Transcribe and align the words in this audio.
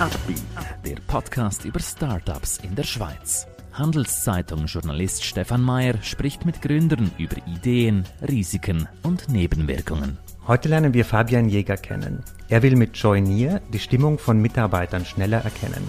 Upbeat, 0.00 0.42
der 0.86 0.96
Podcast 1.08 1.64
über 1.64 1.80
Startups 1.80 2.58
in 2.58 2.76
der 2.76 2.84
Schweiz. 2.84 3.48
Handelszeitung-Journalist 3.72 5.24
Stefan 5.24 5.60
Mayer 5.60 6.00
spricht 6.02 6.46
mit 6.46 6.62
Gründern 6.62 7.10
über 7.18 7.34
Ideen, 7.48 8.04
Risiken 8.22 8.86
und 9.02 9.28
Nebenwirkungen. 9.28 10.16
Heute 10.46 10.68
lernen 10.68 10.94
wir 10.94 11.04
Fabian 11.04 11.48
Jäger 11.48 11.76
kennen. 11.76 12.22
Er 12.48 12.62
will 12.62 12.76
mit 12.76 12.96
Joinier 12.96 13.60
die 13.72 13.80
Stimmung 13.80 14.20
von 14.20 14.40
Mitarbeitern 14.40 15.04
schneller 15.04 15.42
erkennen. 15.42 15.82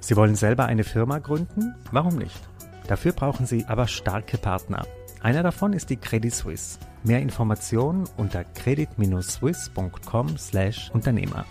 Sie 0.00 0.16
wollen 0.16 0.34
selber 0.34 0.64
eine 0.64 0.84
Firma 0.84 1.18
gründen? 1.18 1.74
Warum 1.92 2.16
nicht? 2.16 2.40
Dafür 2.86 3.12
brauchen 3.12 3.44
Sie 3.44 3.66
aber 3.66 3.86
starke 3.86 4.38
Partner. 4.38 4.86
Einer 5.20 5.42
davon 5.42 5.74
ist 5.74 5.90
die 5.90 5.98
Credit 5.98 6.34
Suisse. 6.34 6.78
Mehr 7.04 7.20
Informationen 7.20 8.08
unter 8.16 8.44
credit-swiss.com/Unternehmer. 8.44 11.44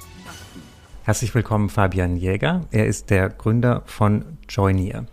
Herzlich 1.04 1.34
willkommen, 1.34 1.70
Fabian 1.70 2.18
Jäger. 2.18 2.68
Er 2.72 2.86
ist 2.86 3.10
der 3.10 3.30
Gründer 3.30 3.84
von 3.86 4.38
Joinier. 4.48 5.08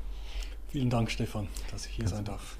Vielen 0.69 0.91
Dank, 0.91 1.11
Stefan, 1.11 1.48
dass 1.70 1.87
ich 1.87 1.92
hier 1.92 2.09
sein 2.09 2.24
darf. 2.24 2.56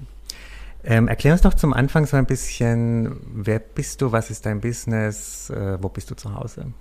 Ähm, 0.85 1.09
erklär 1.09 1.33
uns 1.33 1.43
doch 1.43 1.55
zum 1.55 1.75
Anfang 1.75 2.07
so 2.07 2.17
ein 2.17 2.27
bisschen, 2.27 3.21
wer 3.27 3.59
bist 3.59 4.01
du, 4.01 4.13
was 4.13 4.31
ist 4.31 4.47
dein 4.47 4.61
Business, 4.61 5.51
äh, 5.51 5.77
wo 5.83 5.89
bist 5.89 6.11
du 6.11 6.15
zu 6.15 6.35
Hause? 6.35 6.73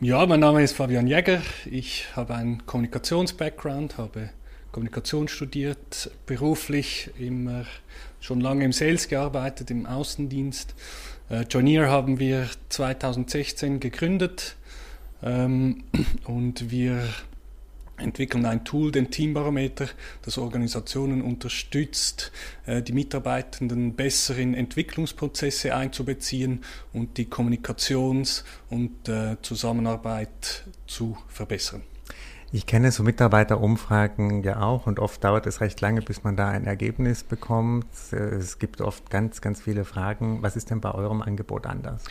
Ja, 0.00 0.24
mein 0.26 0.40
Name 0.40 0.62
ist 0.62 0.76
Fabian 0.76 1.06
Jäger. 1.06 1.42
Ich 1.64 2.06
habe 2.14 2.34
einen 2.34 2.64
Kommunikations-Background, 2.66 3.96
habe 3.96 4.28
Kommunikation 4.70 5.26
studiert, 5.26 6.10
beruflich 6.26 7.10
immer 7.18 7.64
schon 8.20 8.40
lange 8.40 8.66
im 8.66 8.72
Sales 8.72 9.08
gearbeitet, 9.08 9.70
im 9.70 9.86
Außendienst. 9.86 10.74
Äh, 11.30 11.44
Joinier 11.50 11.88
haben 11.88 12.18
wir 12.18 12.48
2016 12.68 13.80
gegründet 13.80 14.57
und 16.24 16.70
wir 16.70 17.02
entwickeln 17.98 18.46
ein 18.46 18.64
Tool, 18.64 18.92
den 18.92 19.10
Teambarometer, 19.10 19.88
das 20.22 20.38
Organisationen 20.38 21.22
unterstützt, 21.22 22.32
äh, 22.66 22.82
die 22.82 22.92
Mitarbeitenden 22.92 23.94
besser 23.94 24.36
in 24.36 24.54
Entwicklungsprozesse 24.54 25.74
einzubeziehen 25.74 26.64
und 26.92 27.18
die 27.18 27.26
Kommunikations- 27.26 28.44
und 28.70 29.08
äh, 29.08 29.36
Zusammenarbeit 29.42 30.64
zu 30.86 31.18
verbessern. 31.28 31.82
Ich 32.50 32.64
kenne 32.64 32.92
so 32.92 33.02
Mitarbeiterumfragen 33.02 34.42
ja 34.42 34.62
auch 34.62 34.86
und 34.86 35.00
oft 35.00 35.22
dauert 35.22 35.46
es 35.46 35.60
recht 35.60 35.82
lange, 35.82 36.00
bis 36.00 36.24
man 36.24 36.34
da 36.34 36.48
ein 36.48 36.64
Ergebnis 36.64 37.22
bekommt. 37.22 37.86
Es 38.10 38.58
gibt 38.58 38.80
oft 38.80 39.10
ganz, 39.10 39.42
ganz 39.42 39.60
viele 39.60 39.84
Fragen. 39.84 40.40
Was 40.40 40.56
ist 40.56 40.70
denn 40.70 40.80
bei 40.80 40.92
eurem 40.92 41.20
Angebot 41.20 41.66
anders? 41.66 42.04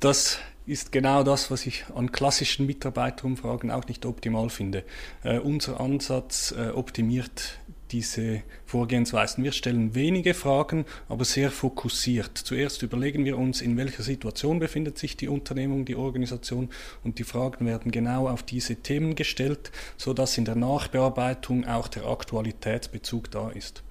Das 0.00 0.40
ist 0.66 0.92
genau 0.92 1.22
das, 1.22 1.50
was 1.50 1.66
ich 1.66 1.84
an 1.94 2.12
klassischen 2.12 2.66
Mitarbeiterumfragen 2.66 3.70
auch 3.70 3.86
nicht 3.86 4.04
optimal 4.04 4.50
finde. 4.50 4.84
Äh, 5.22 5.38
unser 5.38 5.80
Ansatz 5.80 6.52
äh, 6.56 6.70
optimiert 6.70 7.58
diese 7.92 8.42
Vorgehensweisen. 8.64 9.44
Wir 9.44 9.52
stellen 9.52 9.94
wenige 9.94 10.34
Fragen, 10.34 10.84
aber 11.08 11.24
sehr 11.24 11.50
fokussiert. 11.50 12.36
Zuerst 12.36 12.82
überlegen 12.82 13.24
wir 13.24 13.38
uns, 13.38 13.60
in 13.60 13.76
welcher 13.76 14.02
Situation 14.02 14.58
befindet 14.58 14.98
sich 14.98 15.16
die 15.16 15.28
Unternehmung, 15.28 15.84
die 15.84 15.94
Organisation 15.94 16.70
und 17.04 17.18
die 17.18 17.24
Fragen 17.24 17.64
werden 17.64 17.92
genau 17.92 18.28
auf 18.28 18.42
diese 18.42 18.76
Themen 18.76 19.14
gestellt, 19.14 19.70
sodass 19.96 20.36
in 20.36 20.44
der 20.44 20.56
Nachbearbeitung 20.56 21.64
auch 21.64 21.88
der 21.88 22.06
Aktualitätsbezug 22.06 23.30
da 23.30 23.50
ist. 23.50 23.82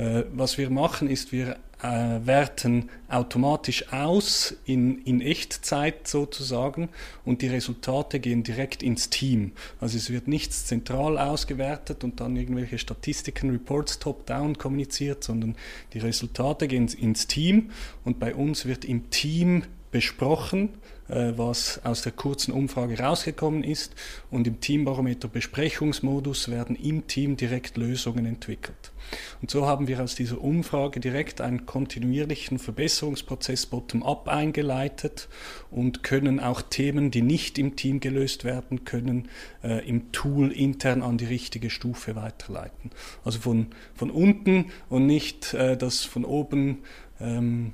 Äh, 0.00 0.24
was 0.32 0.56
wir 0.56 0.70
machen, 0.70 1.10
ist, 1.10 1.30
wir 1.30 1.56
äh, 1.82 2.20
werten 2.24 2.88
automatisch 3.08 3.92
aus 3.92 4.56
in, 4.64 4.98
in 5.04 5.20
Echtzeit 5.20 6.08
sozusagen 6.08 6.88
und 7.26 7.42
die 7.42 7.48
Resultate 7.48 8.18
gehen 8.18 8.42
direkt 8.42 8.82
ins 8.82 9.10
Team. 9.10 9.52
Also 9.78 9.98
es 9.98 10.08
wird 10.08 10.26
nichts 10.26 10.64
zentral 10.64 11.18
ausgewertet 11.18 12.02
und 12.02 12.20
dann 12.20 12.36
irgendwelche 12.36 12.78
Statistiken, 12.78 13.50
Reports 13.50 13.98
top-down 13.98 14.56
kommuniziert, 14.56 15.22
sondern 15.22 15.54
die 15.92 15.98
Resultate 15.98 16.66
gehen 16.66 16.88
ins 16.88 17.26
Team 17.26 17.70
und 18.02 18.18
bei 18.18 18.34
uns 18.34 18.64
wird 18.64 18.86
im 18.86 19.10
Team 19.10 19.64
besprochen, 19.90 20.70
was 21.10 21.80
aus 21.84 22.02
der 22.02 22.12
kurzen 22.12 22.52
Umfrage 22.52 22.98
rausgekommen 22.98 23.64
ist. 23.64 23.94
Und 24.30 24.46
im 24.46 24.60
Teambarometer 24.60 25.28
Besprechungsmodus 25.28 26.50
werden 26.50 26.76
im 26.76 27.06
Team 27.06 27.36
direkt 27.36 27.76
Lösungen 27.76 28.26
entwickelt. 28.26 28.92
Und 29.40 29.50
so 29.50 29.66
haben 29.66 29.88
wir 29.88 30.02
aus 30.02 30.14
dieser 30.14 30.40
Umfrage 30.40 31.00
direkt 31.00 31.40
einen 31.40 31.66
kontinuierlichen 31.66 32.58
Verbesserungsprozess 32.58 33.66
bottom-up 33.66 34.28
eingeleitet 34.28 35.28
und 35.70 36.02
können 36.02 36.40
auch 36.40 36.62
Themen, 36.62 37.10
die 37.10 37.22
nicht 37.22 37.58
im 37.58 37.76
Team 37.76 38.00
gelöst 38.00 38.44
werden 38.44 38.84
können, 38.84 39.28
äh, 39.62 39.86
im 39.88 40.12
Tool 40.12 40.52
intern 40.52 41.02
an 41.02 41.18
die 41.18 41.26
richtige 41.26 41.70
Stufe 41.70 42.16
weiterleiten. 42.16 42.90
Also 43.24 43.40
von, 43.40 43.68
von 43.94 44.10
unten 44.10 44.66
und 44.88 45.06
nicht 45.06 45.54
äh, 45.54 45.76
das 45.76 46.04
von 46.04 46.24
oben 46.24 46.78
ähm, 47.20 47.72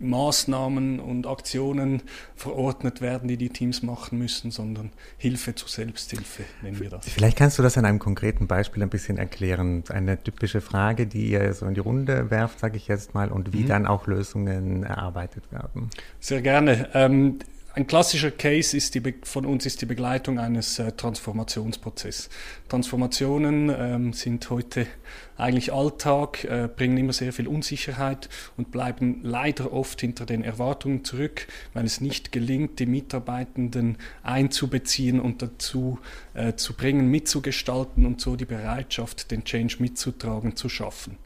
Maßnahmen 0.00 1.00
und 1.00 1.26
Aktionen 1.26 2.02
verordnet 2.36 3.00
werden, 3.00 3.28
die 3.28 3.36
die 3.36 3.48
Teams 3.48 3.82
machen 3.82 4.18
müssen, 4.18 4.50
sondern 4.50 4.90
Hilfe 5.16 5.54
zur 5.54 5.68
Selbsthilfe 5.68 6.44
nennen 6.62 6.78
wir 6.80 6.90
das. 6.90 7.08
Vielleicht 7.08 7.36
kannst 7.36 7.58
du 7.58 7.62
das 7.62 7.76
an 7.76 7.84
einem 7.84 7.98
konkreten 7.98 8.46
Beispiel 8.46 8.82
ein 8.82 8.90
bisschen 8.90 9.18
erklären. 9.18 9.82
Eine 9.88 10.22
typische 10.22 10.60
Frage, 10.60 11.06
die 11.06 11.30
ihr 11.30 11.52
so 11.54 11.66
in 11.66 11.74
die 11.74 11.80
Runde 11.80 12.30
werft, 12.30 12.60
sage 12.60 12.76
ich 12.76 12.88
jetzt 12.88 13.14
mal, 13.14 13.30
und 13.30 13.52
wie 13.52 13.64
mhm. 13.64 13.68
dann 13.68 13.86
auch 13.86 14.06
Lösungen 14.06 14.84
erarbeitet 14.84 15.50
werden. 15.50 15.90
Sehr 16.20 16.42
gerne. 16.42 16.88
Ähm, 16.94 17.38
ein 17.78 17.86
klassischer 17.86 18.32
Case 18.32 18.76
ist 18.76 18.96
die, 18.96 19.14
von 19.22 19.46
uns 19.46 19.64
ist 19.64 19.80
die 19.80 19.86
Begleitung 19.86 20.40
eines 20.40 20.80
äh, 20.80 20.90
Transformationsprozesses. 20.90 22.28
Transformationen 22.68 23.70
ähm, 23.70 24.12
sind 24.12 24.50
heute 24.50 24.88
eigentlich 25.36 25.72
Alltag, 25.72 26.42
äh, 26.42 26.68
bringen 26.74 26.96
immer 26.96 27.12
sehr 27.12 27.32
viel 27.32 27.46
Unsicherheit 27.46 28.28
und 28.56 28.72
bleiben 28.72 29.20
leider 29.22 29.72
oft 29.72 30.00
hinter 30.00 30.26
den 30.26 30.42
Erwartungen 30.42 31.04
zurück, 31.04 31.46
weil 31.72 31.84
es 31.84 32.00
nicht 32.00 32.32
gelingt, 32.32 32.80
die 32.80 32.86
Mitarbeitenden 32.86 33.98
einzubeziehen 34.24 35.20
und 35.20 35.40
dazu 35.40 36.00
äh, 36.34 36.54
zu 36.54 36.74
bringen, 36.74 37.06
mitzugestalten 37.06 38.06
und 38.06 38.20
so 38.20 38.34
die 38.34 38.44
Bereitschaft, 38.44 39.30
den 39.30 39.44
Change 39.44 39.76
mitzutragen, 39.78 40.56
zu 40.56 40.68
schaffen. 40.68 41.16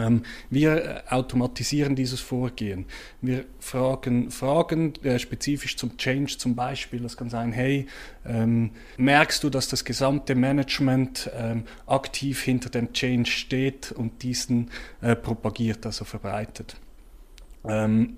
Ähm, 0.00 0.22
wir 0.48 0.84
äh, 0.84 1.02
automatisieren 1.08 1.96
dieses 1.96 2.20
Vorgehen. 2.20 2.86
Wir 3.20 3.44
fragen 3.58 4.30
Fragen 4.30 4.94
äh, 5.04 5.18
spezifisch 5.18 5.76
zum 5.76 5.96
Change 5.96 6.38
zum 6.38 6.54
Beispiel. 6.54 7.00
Das 7.00 7.16
kann 7.16 7.30
sein, 7.30 7.52
hey, 7.52 7.86
ähm, 8.26 8.70
merkst 8.96 9.42
du, 9.44 9.50
dass 9.50 9.68
das 9.68 9.84
gesamte 9.84 10.34
Management 10.34 11.30
ähm, 11.36 11.64
aktiv 11.86 12.42
hinter 12.42 12.70
dem 12.70 12.92
Change 12.92 13.30
steht 13.30 13.92
und 13.92 14.22
diesen 14.22 14.70
äh, 15.00 15.16
propagiert, 15.16 15.84
also 15.86 16.04
verbreitet? 16.04 16.76
Ähm, 17.64 18.16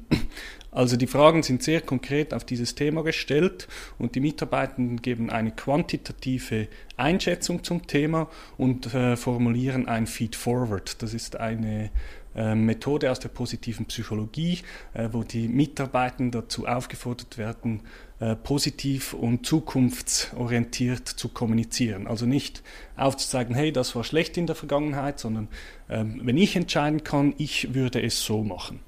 also 0.72 0.96
die 0.96 1.06
Fragen 1.06 1.42
sind 1.42 1.62
sehr 1.62 1.82
konkret 1.82 2.32
auf 2.32 2.44
dieses 2.44 2.74
Thema 2.74 3.02
gestellt 3.02 3.68
und 3.98 4.14
die 4.14 4.20
Mitarbeitenden 4.20 5.02
geben 5.02 5.28
eine 5.28 5.50
quantitative 5.50 6.66
Einschätzung 6.96 7.62
zum 7.62 7.86
Thema 7.86 8.30
und 8.56 8.94
äh, 8.94 9.16
formulieren 9.16 9.86
ein 9.86 10.06
Feed 10.06 10.34
Forward. 10.34 11.02
Das 11.02 11.12
ist 11.12 11.36
eine 11.36 11.90
äh, 12.34 12.54
Methode 12.54 13.10
aus 13.10 13.20
der 13.20 13.28
positiven 13.28 13.84
Psychologie, 13.84 14.60
äh, 14.94 15.10
wo 15.12 15.24
die 15.24 15.46
Mitarbeitenden 15.46 16.30
dazu 16.30 16.66
aufgefordert 16.66 17.36
werden, 17.36 17.82
äh, 18.20 18.34
positiv 18.34 19.12
und 19.12 19.44
zukunftsorientiert 19.44 21.06
zu 21.06 21.28
kommunizieren. 21.28 22.06
Also 22.06 22.24
nicht 22.24 22.62
aufzuzeigen, 22.96 23.54
hey, 23.54 23.72
das 23.72 23.94
war 23.94 24.04
schlecht 24.04 24.38
in 24.38 24.46
der 24.46 24.56
Vergangenheit, 24.56 25.18
sondern 25.18 25.48
ähm, 25.90 26.22
wenn 26.24 26.38
ich 26.38 26.56
entscheiden 26.56 27.04
kann, 27.04 27.34
ich 27.36 27.74
würde 27.74 28.02
es 28.02 28.24
so 28.24 28.42
machen. 28.42 28.80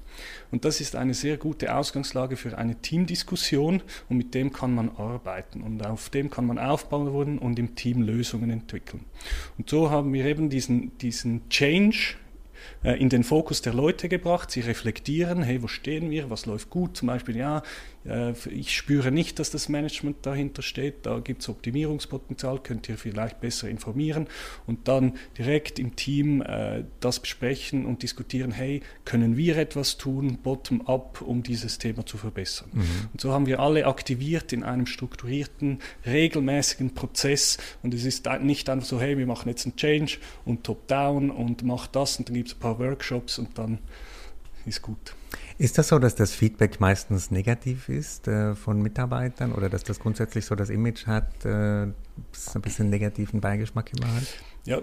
Und 0.51 0.65
das 0.65 0.81
ist 0.81 0.95
eine 0.95 1.13
sehr 1.13 1.37
gute 1.37 1.75
Ausgangslage 1.75 2.37
für 2.37 2.57
eine 2.57 2.75
Teamdiskussion 2.75 3.81
und 4.09 4.17
mit 4.17 4.33
dem 4.33 4.53
kann 4.53 4.73
man 4.73 4.89
arbeiten 4.97 5.61
und 5.61 5.85
auf 5.85 6.09
dem 6.09 6.29
kann 6.29 6.45
man 6.45 6.59
aufbauen 6.59 7.39
und 7.39 7.59
im 7.59 7.75
Team 7.75 8.01
Lösungen 8.01 8.49
entwickeln. 8.49 9.05
Und 9.57 9.69
so 9.69 9.89
haben 9.89 10.13
wir 10.13 10.25
eben 10.25 10.49
diesen, 10.49 10.97
diesen 10.97 11.47
Change 11.49 12.15
äh, 12.83 12.99
in 12.99 13.09
den 13.09 13.23
Fokus 13.23 13.61
der 13.61 13.73
Leute 13.73 14.09
gebracht. 14.09 14.51
Sie 14.51 14.61
reflektieren, 14.61 15.43
hey, 15.43 15.61
wo 15.61 15.67
stehen 15.67 16.09
wir, 16.11 16.29
was 16.29 16.45
läuft 16.45 16.69
gut? 16.69 16.97
Zum 16.97 17.07
Beispiel, 17.07 17.35
ja, 17.35 17.63
ich 18.51 18.75
spüre 18.75 19.11
nicht, 19.11 19.39
dass 19.39 19.49
das 19.49 19.67
Management 19.67 20.25
dahinter 20.25 20.61
steht, 20.61 21.05
da 21.05 21.19
gibt 21.19 21.41
es 21.41 21.49
Optimierungspotenzial, 21.49 22.59
könnt 22.59 22.87
ihr 22.87 22.97
vielleicht 22.97 23.41
besser 23.41 23.67
informieren 23.67 24.27
und 24.67 24.87
dann 24.87 25.13
direkt 25.37 25.79
im 25.79 25.95
Team 25.95 26.41
äh, 26.41 26.83
das 26.99 27.19
besprechen 27.19 27.85
und 27.85 28.03
diskutieren, 28.03 28.51
hey, 28.51 28.81
können 29.05 29.37
wir 29.37 29.57
etwas 29.57 29.97
tun, 29.97 30.37
bottom-up, 30.43 31.21
um 31.21 31.41
dieses 31.41 31.79
Thema 31.79 32.05
zu 32.05 32.17
verbessern. 32.17 32.69
Mhm. 32.73 33.09
Und 33.13 33.21
so 33.21 33.31
haben 33.31 33.47
wir 33.47 33.59
alle 33.59 33.87
aktiviert 33.87 34.53
in 34.53 34.63
einem 34.63 34.85
strukturierten, 34.85 35.79
regelmäßigen 36.05 36.93
Prozess 36.93 37.57
und 37.81 37.93
es 37.93 38.05
ist 38.05 38.27
nicht 38.41 38.69
einfach 38.69 38.85
so, 38.85 39.01
hey, 39.01 39.17
wir 39.17 39.25
machen 39.25 39.49
jetzt 39.49 39.65
einen 39.65 39.77
Change 39.77 40.17
und 40.45 40.63
top-down 40.63 41.31
und 41.31 41.63
macht 41.63 41.95
das 41.95 42.17
und 42.17 42.29
dann 42.29 42.35
gibt 42.35 42.49
es 42.49 42.55
ein 42.55 42.59
paar 42.59 42.77
Workshops 42.77 43.39
und 43.39 43.57
dann 43.57 43.79
ist 44.67 44.81
gut. 44.81 45.15
Ist 45.57 45.77
das 45.77 45.87
so, 45.87 45.99
dass 45.99 46.15
das 46.15 46.33
Feedback 46.33 46.79
meistens 46.79 47.31
negativ 47.31 47.89
ist 47.89 48.27
äh, 48.27 48.55
von 48.55 48.81
Mitarbeitern 48.81 49.53
oder 49.53 49.69
dass 49.69 49.83
das 49.83 49.99
grundsätzlich 49.99 50.45
so 50.45 50.55
das 50.55 50.69
Image 50.69 51.07
hat, 51.07 51.45
äh, 51.45 51.83
ein 51.83 51.93
bisschen 52.61 52.89
negativen 52.89 53.41
Beigeschmack 53.41 53.91
immer 53.93 54.13
hat? 54.13 54.27
Ja, 54.65 54.81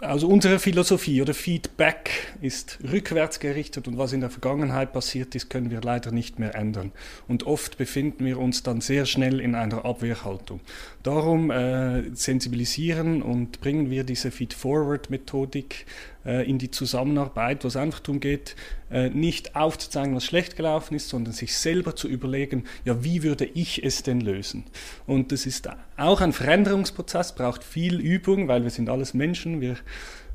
also 0.00 0.28
unsere 0.28 0.58
Philosophie 0.58 1.22
oder 1.22 1.34
Feedback 1.34 2.10
ist 2.42 2.78
rückwärts 2.90 3.40
gerichtet 3.40 3.88
und 3.88 3.96
was 3.96 4.12
in 4.12 4.20
der 4.20 4.28
Vergangenheit 4.28 4.92
passiert 4.92 5.34
ist, 5.34 5.48
können 5.48 5.70
wir 5.70 5.80
leider 5.80 6.10
nicht 6.10 6.38
mehr 6.38 6.54
ändern. 6.54 6.92
Und 7.28 7.44
oft 7.46 7.78
befinden 7.78 8.24
wir 8.24 8.38
uns 8.38 8.62
dann 8.62 8.80
sehr 8.80 9.06
schnell 9.06 9.40
in 9.40 9.54
einer 9.54 9.84
Abwehrhaltung. 9.84 10.60
Darum 11.02 11.50
äh, 11.50 12.14
sensibilisieren 12.14 13.22
und 13.22 13.60
bringen 13.60 13.88
wir 13.88 14.04
diese 14.04 14.30
Feed-Forward-Methodik 14.30 15.86
äh, 16.24 16.48
in 16.48 16.58
die 16.58 16.70
Zusammenarbeit, 16.70 17.64
wo 17.64 17.68
es 17.68 17.76
einfach 17.76 18.00
darum 18.00 18.20
geht, 18.20 18.56
äh, 18.90 19.10
nicht 19.10 19.56
aufzuzeigen, 19.56 20.14
was 20.14 20.24
schlecht 20.24 20.56
gelaufen 20.56 20.94
ist, 20.94 21.08
sondern 21.08 21.32
sich 21.32 21.56
selber 21.56 21.96
zu 21.96 22.08
überlegen, 22.08 22.64
ja, 22.84 23.02
wie 23.04 23.22
würde 23.22 23.44
ich 23.44 23.84
es 23.84 24.02
denn 24.02 24.20
lösen? 24.20 24.64
Und 25.06 25.32
das 25.32 25.46
ist 25.46 25.68
auch 25.96 26.20
ein 26.20 26.32
Veränderungsprozess, 26.32 27.34
braucht 27.34 27.64
viel 27.64 28.00
Übung, 28.00 28.48
weil 28.48 28.62
wir 28.62 28.70
sind 28.70 28.88
alles 28.88 29.14
Menschen, 29.14 29.60
wir 29.60 29.76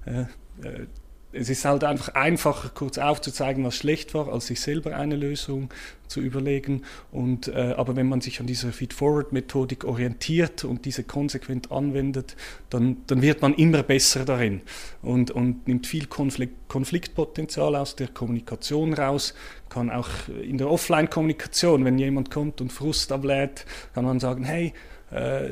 äh, 0.06 0.22
äh 0.68 0.88
es 1.32 1.50
ist 1.50 1.64
halt 1.64 1.84
einfach 1.84 2.16
einfacher, 2.16 2.70
kurz 2.70 2.98
aufzuzeigen, 2.98 3.64
was 3.64 3.76
schlecht 3.76 4.14
war, 4.14 4.32
als 4.34 4.48
sich 4.48 4.60
selber 4.60 4.96
eine 4.96 5.16
Lösung 5.16 5.70
zu 6.08 6.22
überlegen. 6.22 6.84
Und, 7.12 7.48
äh, 7.50 7.76
aber 7.78 7.96
wenn 7.96 8.10
man 8.10 8.20
sich 8.20 8.40
an 8.40 8.48
dieser 8.48 8.72
Feed-Forward-Methodik 8.72 9.84
orientiert 9.84 10.64
und 10.64 10.86
diese 10.86 11.04
konsequent 11.04 11.72
anwendet, 11.72 12.36
dann, 12.72 12.98
dann 13.06 13.22
wird 13.22 13.44
man 13.44 13.54
immer 13.54 13.84
besser 13.84 14.26
darin 14.26 14.62
und, 15.04 15.30
und 15.30 15.68
nimmt 15.68 15.86
viel 15.86 16.08
Konflikt, 16.08 16.68
Konfliktpotenzial 16.68 17.76
aus 17.76 17.96
der 17.96 18.08
Kommunikation 18.08 18.94
raus, 18.94 19.36
kann 19.70 19.92
auch 19.92 20.10
in 20.42 20.58
der 20.58 20.70
Offline-Kommunikation, 20.70 21.86
wenn 21.86 22.00
jemand 22.00 22.32
kommt 22.32 22.60
und 22.60 22.74
Frust 22.74 23.12
ablädt, 23.12 23.66
kann 23.94 24.04
man 24.04 24.20
sagen, 24.20 24.44
hey, 24.44 24.74
äh, 25.12 25.52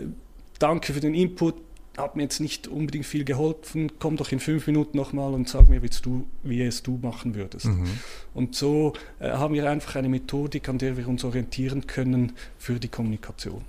danke 0.57 0.94
für 0.94 1.00
den 1.00 1.13
Input, 1.13 1.67
hat 1.98 2.16
mir 2.16 2.24
jetzt 2.24 2.40
nicht 2.40 2.68
unbedingt 2.68 3.06
viel 3.06 3.26
geholfen, 3.26 3.92
komm 4.00 4.18
doch 4.18 4.32
in 4.32 4.40
fünf 4.40 4.68
Minuten 4.68 4.98
nochmal 4.98 5.34
und 5.34 5.50
sag 5.50 5.68
mir, 5.68 5.82
wie, 5.82 5.90
du, 5.90 6.28
wie 6.44 6.62
es 6.62 6.84
du 6.84 7.00
machen 7.02 7.36
würdest. 7.36 7.66
Mhm. 7.66 7.88
Und 8.34 8.56
so 8.56 8.94
äh, 9.20 9.32
haben 9.32 9.54
wir 9.54 9.70
einfach 9.70 9.96
eine 9.96 10.10
Methodik, 10.10 10.70
an 10.70 10.78
der 10.78 10.96
wir 10.98 11.08
uns 11.08 11.24
orientieren 11.24 11.88
können 11.88 12.34
für 12.58 12.80
die 12.80 12.88
Kommunikation. 12.88 13.62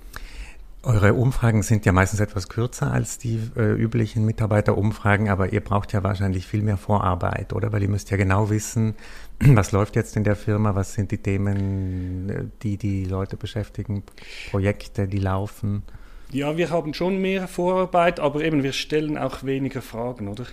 Eure 0.81 1.13
Umfragen 1.13 1.61
sind 1.61 1.85
ja 1.85 1.91
meistens 1.91 2.21
etwas 2.21 2.47
kürzer 2.47 2.93
als 2.93 3.17
die 3.17 3.37
äh, 3.57 3.73
üblichen 3.73 4.25
Mitarbeiterumfragen, 4.25 5.27
aber 5.27 5.51
ihr 5.51 5.59
braucht 5.59 5.91
ja 5.91 6.03
wahrscheinlich 6.03 6.47
viel 6.47 6.61
mehr 6.61 6.77
Vorarbeit, 6.77 7.51
oder? 7.51 7.73
Weil 7.73 7.81
ihr 7.81 7.89
müsst 7.89 8.11
ja 8.11 8.17
genau 8.17 8.49
wissen, 8.49 8.95
was 9.39 9.73
läuft 9.73 9.97
jetzt 9.97 10.15
in 10.15 10.23
der 10.23 10.37
Firma, 10.37 10.75
was 10.75 10.93
sind 10.93 11.11
die 11.11 11.17
Themen, 11.17 12.29
äh, 12.29 12.45
die 12.63 12.77
die 12.77 13.03
Leute 13.03 13.35
beschäftigen, 13.35 14.03
Projekte, 14.51 15.09
die 15.09 15.19
laufen. 15.19 15.83
Ja, 16.31 16.57
wir 16.57 16.69
haben 16.69 16.93
schon 16.93 17.19
mehr 17.19 17.47
Vorarbeit, 17.47 18.19
aber 18.19 18.43
eben 18.43 18.61
wir 18.61 18.73
stellen 18.73 19.17
auch 19.17 19.43
weniger 19.43 19.81
Fragen, 19.81 20.27
oder? 20.27 20.45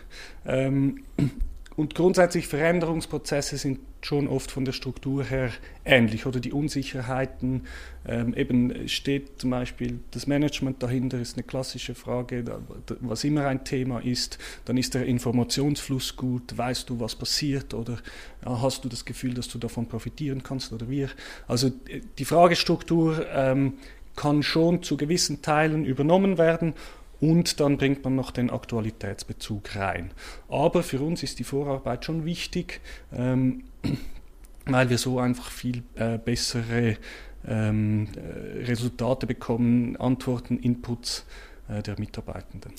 Ähm, 0.47 1.05
und 1.77 1.95
grundsätzlich 1.95 2.49
Veränderungsprozesse 2.49 3.59
sind 3.59 3.81
schon 4.01 4.29
oft 4.29 4.51
von 4.51 4.65
der 4.65 4.73
Struktur 4.73 5.25
her 5.25 5.51
ähnlich 5.85 6.25
oder 6.25 6.41
die 6.41 6.53
Unsicherheiten. 6.53 7.67
Ähm, 8.07 8.33
eben 8.35 8.89
steht 8.89 9.39
zum 9.39 9.51
Beispiel 9.51 10.01
das 10.13 10.27
Management 10.27 10.83
dahinter, 10.83 11.21
ist 11.21 11.37
eine 11.37 11.43
klassische 11.43 11.95
Frage, 11.95 12.45
was 13.01 13.25
immer 13.25 13.47
ein 13.47 13.65
Thema 13.65 13.99
ist. 13.99 14.39
Dann 14.65 14.79
ist 14.79 14.95
der 14.95 15.05
Informationsfluss 15.05 16.17
gut, 16.17 16.57
weißt 16.57 16.89
du, 16.89 17.01
was 17.01 17.15
passiert 17.15 17.75
oder 17.75 17.99
ja, 18.43 18.63
hast 18.63 18.83
du 18.85 18.89
das 18.89 19.05
Gefühl, 19.05 19.35
dass 19.35 19.49
du 19.49 19.59
davon 19.59 19.87
profitieren 19.87 20.43
kannst 20.43 20.73
oder 20.73 20.89
wir. 20.89 21.11
Also 21.47 21.67
äh, 21.67 22.01
die 22.17 22.25
Fragestruktur 22.25 23.27
ähm, 23.31 23.75
kann 24.17 24.43
schon 24.43 24.83
zu 24.83 24.97
gewissen 24.97 25.43
Teilen 25.43 25.85
übernommen 25.85 26.39
werden 26.39 26.75
und 27.21 27.61
dann 27.61 27.79
bringt 27.79 28.05
man 28.05 28.15
noch 28.15 28.31
den 28.31 28.51
Aktualitätsbezug 28.51 29.77
rein. 29.77 30.11
Aber 30.49 30.83
für 30.83 31.01
uns 31.01 31.23
ist 31.23 31.39
die 31.39 31.45
Vorarbeit 31.45 32.05
schon 32.05 32.25
wichtig, 32.25 32.81
ähm, 33.13 33.65
weil 34.67 34.91
wir 34.91 34.99
so 34.99 35.19
einfach 35.19 35.51
viel 35.51 35.83
äh, 35.95 36.19
bessere 36.19 36.97
ähm, 37.47 38.09
äh, 38.17 38.65
Resultate 38.65 39.27
bekommen, 39.27 39.97
Antworten, 39.97 40.59
Inputs 40.59 41.25
äh, 41.69 41.83
der 41.83 41.99
Mitarbeitenden. 41.99 42.73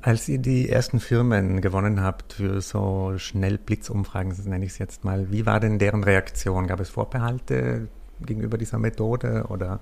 Als 0.00 0.26
ihr 0.26 0.38
die 0.38 0.70
ersten 0.70 1.00
Firmen 1.00 1.60
gewonnen 1.60 2.00
habt 2.00 2.32
für 2.32 2.62
so 2.62 3.18
schnell 3.18 3.58
Blitzumfragen, 3.58 4.30
das 4.30 4.46
nenne 4.46 4.64
ich 4.64 4.72
es 4.72 4.78
jetzt 4.78 5.04
mal, 5.04 5.30
wie 5.30 5.44
war 5.44 5.60
denn 5.60 5.78
deren 5.78 6.02
Reaktion? 6.02 6.66
Gab 6.66 6.80
es 6.80 6.88
Vorbehalte 6.88 7.88
gegenüber 8.24 8.56
dieser 8.56 8.78
Methode 8.78 9.44
oder? 9.50 9.80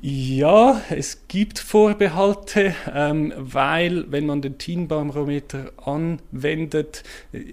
Ja, 0.00 0.80
es 0.88 1.28
gibt 1.28 1.58
Vorbehalte, 1.58 2.74
ähm, 2.92 3.32
weil 3.36 4.10
wenn 4.10 4.24
man 4.24 4.40
den 4.40 4.56
Teambarometer 4.56 5.70
anwendet, 5.84 7.02
äh, 7.32 7.52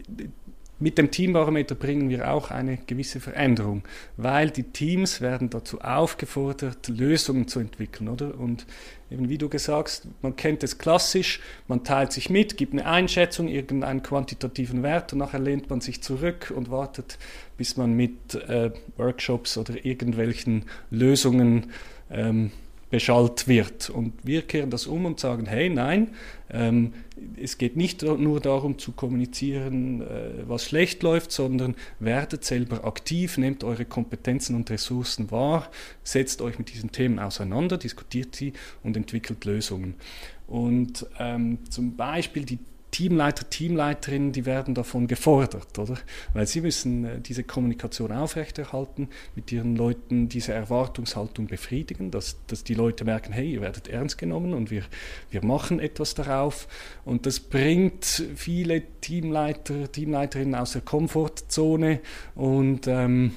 mit 0.81 0.97
dem 0.97 1.11
Teambarometer 1.11 1.75
bringen 1.75 2.09
wir 2.09 2.31
auch 2.31 2.51
eine 2.51 2.77
gewisse 2.77 3.19
Veränderung, 3.19 3.83
weil 4.15 4.49
die 4.49 4.63
Teams 4.63 5.19
werden 5.19 5.49
dazu 5.49 5.81
aufgefordert, 5.81 6.87
Lösungen 6.87 7.49
zu 7.49 7.59
entwickeln, 7.59 8.07
oder? 8.07 8.39
Und 8.39 8.65
eben 9.11 9.27
wie 9.27 9.37
du 9.37 9.49
gesagt 9.49 9.89
hast, 9.89 10.07
man 10.21 10.37
kennt 10.37 10.63
es 10.63 10.77
klassisch, 10.77 11.41
man 11.67 11.83
teilt 11.83 12.13
sich 12.13 12.29
mit, 12.29 12.55
gibt 12.55 12.71
eine 12.71 12.85
Einschätzung, 12.85 13.49
irgendeinen 13.49 14.01
quantitativen 14.01 14.81
Wert 14.81 15.11
und 15.11 15.19
nachher 15.19 15.39
lehnt 15.39 15.69
man 15.69 15.81
sich 15.81 16.01
zurück 16.01 16.53
und 16.55 16.71
wartet, 16.71 17.17
bis 17.57 17.75
man 17.75 17.91
mit 17.91 18.35
äh, 18.35 18.71
Workshops 18.95 19.57
oder 19.57 19.85
irgendwelchen 19.85 20.63
Lösungen 20.89 21.71
ähm, 22.11 22.51
beschallt 22.89 23.47
wird. 23.47 23.89
Und 23.89 24.13
wir 24.23 24.41
kehren 24.41 24.69
das 24.71 24.87
um 24.87 25.05
und 25.05 25.19
sagen, 25.19 25.45
hey, 25.45 25.69
nein, 25.69 26.09
ähm, 26.49 26.93
es 27.41 27.57
geht 27.57 27.77
nicht 27.77 28.01
nur 28.01 28.39
darum 28.39 28.79
zu 28.79 28.93
kommunizieren, 28.93 30.01
äh, 30.01 30.47
was 30.47 30.65
schlecht 30.65 31.03
läuft, 31.03 31.31
sondern 31.31 31.75
werdet 31.99 32.43
selber 32.43 32.85
aktiv, 32.85 33.37
nehmt 33.37 33.63
eure 33.63 33.85
Kompetenzen 33.85 34.55
und 34.55 34.69
Ressourcen 34.71 35.29
wahr, 35.29 35.69
setzt 36.03 36.41
euch 36.41 36.57
mit 36.57 36.73
diesen 36.73 36.91
Themen 36.91 37.19
auseinander, 37.19 37.77
diskutiert 37.77 38.35
sie 38.35 38.53
und 38.83 38.97
entwickelt 38.97 39.45
Lösungen. 39.45 39.95
Und 40.47 41.05
ähm, 41.19 41.59
zum 41.69 41.95
Beispiel 41.95 42.43
die 42.43 42.57
Teamleiter, 42.91 43.49
Teamleiterinnen, 43.49 44.31
die 44.31 44.45
werden 44.45 44.73
davon 44.73 45.07
gefordert, 45.07 45.77
oder? 45.77 45.97
Weil 46.33 46.47
sie 46.47 46.61
müssen 46.61 47.05
äh, 47.05 47.21
diese 47.21 47.43
Kommunikation 47.43 48.11
aufrechterhalten, 48.11 49.09
mit 49.35 49.51
ihren 49.51 49.75
Leuten 49.75 50.29
diese 50.29 50.53
Erwartungshaltung 50.53 51.47
befriedigen, 51.47 52.11
dass, 52.11 52.37
dass 52.47 52.63
die 52.63 52.73
Leute 52.73 53.05
merken, 53.05 53.31
hey, 53.31 53.53
ihr 53.53 53.61
werdet 53.61 53.87
ernst 53.87 54.17
genommen 54.17 54.53
und 54.53 54.71
wir, 54.71 54.83
wir 55.29 55.45
machen 55.45 55.79
etwas 55.79 56.15
darauf. 56.15 56.67
Und 57.05 57.25
das 57.25 57.39
bringt 57.39 58.05
viele 58.35 58.81
Teamleiter, 59.01 59.91
Teamleiterinnen 59.91 60.55
aus 60.55 60.73
der 60.73 60.81
Komfortzone 60.81 61.99
und 62.35 62.87
ähm, 62.87 63.33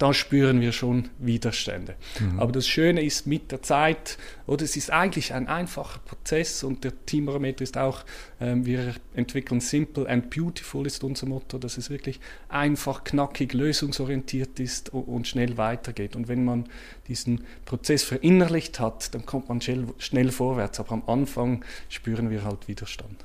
da 0.00 0.14
spüren 0.14 0.62
wir 0.62 0.72
schon 0.72 1.10
Widerstände. 1.18 1.94
Mhm. 2.18 2.40
Aber 2.40 2.52
das 2.52 2.66
Schöne 2.66 3.02
ist 3.02 3.26
mit 3.26 3.52
der 3.52 3.60
Zeit, 3.60 4.16
oder 4.46 4.64
es 4.64 4.74
ist 4.74 4.90
eigentlich 4.90 5.34
ein 5.34 5.46
einfacher 5.46 5.98
Prozess 5.98 6.64
und 6.64 6.84
der 6.84 7.04
Teambarometer 7.04 7.62
ist 7.62 7.76
auch, 7.76 8.04
ähm, 8.40 8.64
wir 8.64 8.94
entwickeln 9.14 9.60
Simple 9.60 10.08
and 10.08 10.30
Beautiful 10.30 10.86
ist 10.86 11.04
unser 11.04 11.26
Motto, 11.26 11.58
dass 11.58 11.76
es 11.76 11.90
wirklich 11.90 12.18
einfach, 12.48 13.04
knackig, 13.04 13.52
lösungsorientiert 13.52 14.58
ist 14.58 14.88
und, 14.88 15.02
und 15.02 15.28
schnell 15.28 15.58
weitergeht. 15.58 16.16
Und 16.16 16.28
wenn 16.28 16.46
man 16.46 16.64
diesen 17.06 17.44
Prozess 17.66 18.02
verinnerlicht 18.02 18.80
hat, 18.80 19.14
dann 19.14 19.26
kommt 19.26 19.50
man 19.50 19.60
schnell, 19.60 19.84
schnell 19.98 20.32
vorwärts. 20.32 20.80
Aber 20.80 20.92
am 20.92 21.02
Anfang 21.08 21.62
spüren 21.90 22.30
wir 22.30 22.42
halt 22.44 22.68
Widerstand. 22.68 23.22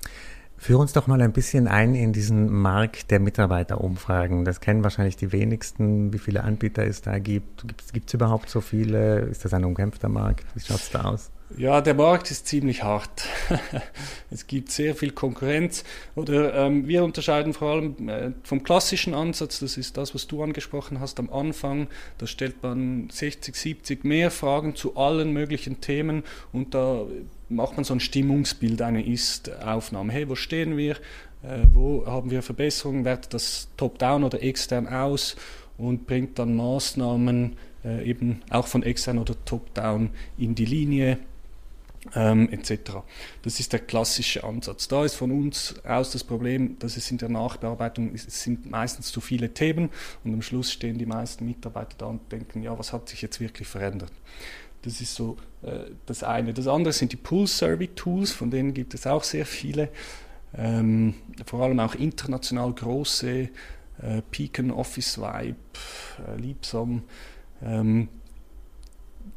Führ 0.58 0.80
uns 0.80 0.94
doch 0.94 1.08
mal 1.08 1.22
ein 1.22 1.34
bisschen 1.34 1.68
ein 1.68 1.96
in 1.96 2.14
diesen 2.14 2.52
Markt 2.52 3.12
der 3.12 3.20
Mitarbeiterumfragen. 3.20 4.46
Das 4.46 4.62
kennen 4.62 4.84
wahrscheinlich 4.84 5.18
die 5.18 5.32
wenigsten, 5.32 6.14
wie 6.14 6.18
viele 6.18 6.44
Anbieter 6.44 6.86
es 6.86 7.02
da 7.02 7.20
gibt. 7.20 7.66
Gibt 7.94 8.08
es 8.08 8.14
überhaupt 8.14 8.50
so 8.50 8.62
viele? 8.62 9.20
Ist 9.20 9.46
das 9.46 9.54
ein 9.54 9.66
umkämpfter 9.66 10.10
Markt? 10.10 10.46
Wie 10.56 10.62
schaut 10.62 10.80
es 10.80 10.90
da 10.90 11.04
aus? 11.04 11.32
Ja, 11.58 11.80
der 11.80 11.94
Markt 11.94 12.32
ist 12.32 12.48
ziemlich 12.48 12.84
hart. 12.84 13.30
es 14.30 14.46
gibt 14.46 14.72
sehr 14.72 14.94
viel 14.94 15.12
Konkurrenz. 15.12 15.86
Oder 16.16 16.54
ähm, 16.54 16.86
wir 16.88 17.06
unterscheiden 17.06 17.54
vor 17.54 17.72
allem 17.72 18.10
äh, 18.10 18.32
vom 18.44 18.64
klassischen 18.64 19.14
Ansatz, 19.14 19.60
das 19.60 19.78
ist 19.78 19.96
das, 19.96 20.14
was 20.14 20.28
du 20.28 20.44
angesprochen 20.44 21.00
hast 21.00 21.18
am 21.18 21.30
Anfang. 21.32 21.88
Da 22.18 22.28
stellt 22.28 22.62
man 22.62 23.10
60, 23.10 23.56
70 23.56 24.04
mehr 24.04 24.32
Fragen 24.32 24.76
zu 24.76 24.98
allen 24.98 25.32
möglichen 25.32 25.80
Themen 25.80 26.24
und 26.52 26.74
da 26.74 27.06
macht 27.48 27.78
man 27.78 27.86
so 27.86 27.94
ein 27.94 28.02
Stimmungsbild, 28.02 28.82
eine 28.82 29.06
Ist-Aufnahme. 29.06 30.12
Hey, 30.12 30.28
wo 30.28 30.36
stehen 30.36 30.76
wir? 30.76 30.96
Äh, 31.42 31.62
wo 31.74 32.06
haben 32.06 32.32
wir 32.32 32.42
Verbesserungen? 32.42 33.06
Wertet 33.06 33.34
das 33.34 33.70
top-down 33.78 34.26
oder 34.26 34.44
extern 34.44 34.88
aus? 34.88 35.38
Und 35.78 36.06
bringt 36.06 36.38
dann 36.38 36.56
Maßnahmen 36.56 37.56
äh, 37.86 38.04
eben 38.04 38.42
auch 38.50 38.68
von 38.68 38.84
extern 38.84 39.20
oder 39.20 39.36
top-down 39.46 40.10
in 40.38 40.56
die 40.56 40.66
Linie. 40.66 41.18
Ähm, 42.14 42.50
etc. 42.52 42.98
Das 43.42 43.60
ist 43.60 43.74
der 43.74 43.80
klassische 43.80 44.44
Ansatz. 44.44 44.88
Da 44.88 45.04
ist 45.06 45.16
von 45.16 45.32
uns 45.32 45.76
aus 45.86 46.12
das 46.12 46.24
Problem, 46.24 46.78
dass 46.80 46.98
es 46.98 47.10
in 47.10 47.18
der 47.18 47.30
Nachbearbeitung 47.30 48.14
es 48.14 48.44
sind 48.44 48.70
meistens 48.70 49.12
zu 49.12 49.22
viele 49.22 49.54
Themen 49.54 49.90
und 50.24 50.34
am 50.34 50.42
Schluss 50.42 50.72
stehen 50.72 50.98
die 50.98 51.06
meisten 51.06 51.46
Mitarbeiter 51.46 51.96
da 51.98 52.06
und 52.06 52.32
denken, 52.32 52.62
ja, 52.62 52.78
was 52.78 52.94
hat 52.94 53.10
sich 53.10 53.22
jetzt 53.22 53.40
wirklich 53.40 53.68
verändert? 53.68 54.12
Das 54.84 55.02
ist 55.02 55.16
so 55.16 55.38
äh, 55.64 55.92
das 56.06 56.24
eine. 56.24 56.54
Das 56.54 56.68
andere 56.68 56.94
sind 56.94 57.12
die 57.12 57.18
Pool-Survey-Tools, 57.18 58.32
von 58.32 58.52
denen 58.52 58.74
gibt 58.74 58.94
es 58.94 59.08
auch 59.08 59.24
sehr 59.24 59.46
viele. 59.46 59.90
Ähm, 60.56 61.16
vor 61.46 61.64
allem 61.64 61.80
auch 61.80 61.96
international 61.96 62.72
große, 62.72 63.50
äh, 64.02 64.22
Beacon, 64.32 64.72
Office 64.72 65.18
Vibe, 65.18 65.56
äh, 66.28 66.40
Liebsam. 66.40 67.04
Ähm, 67.64 68.10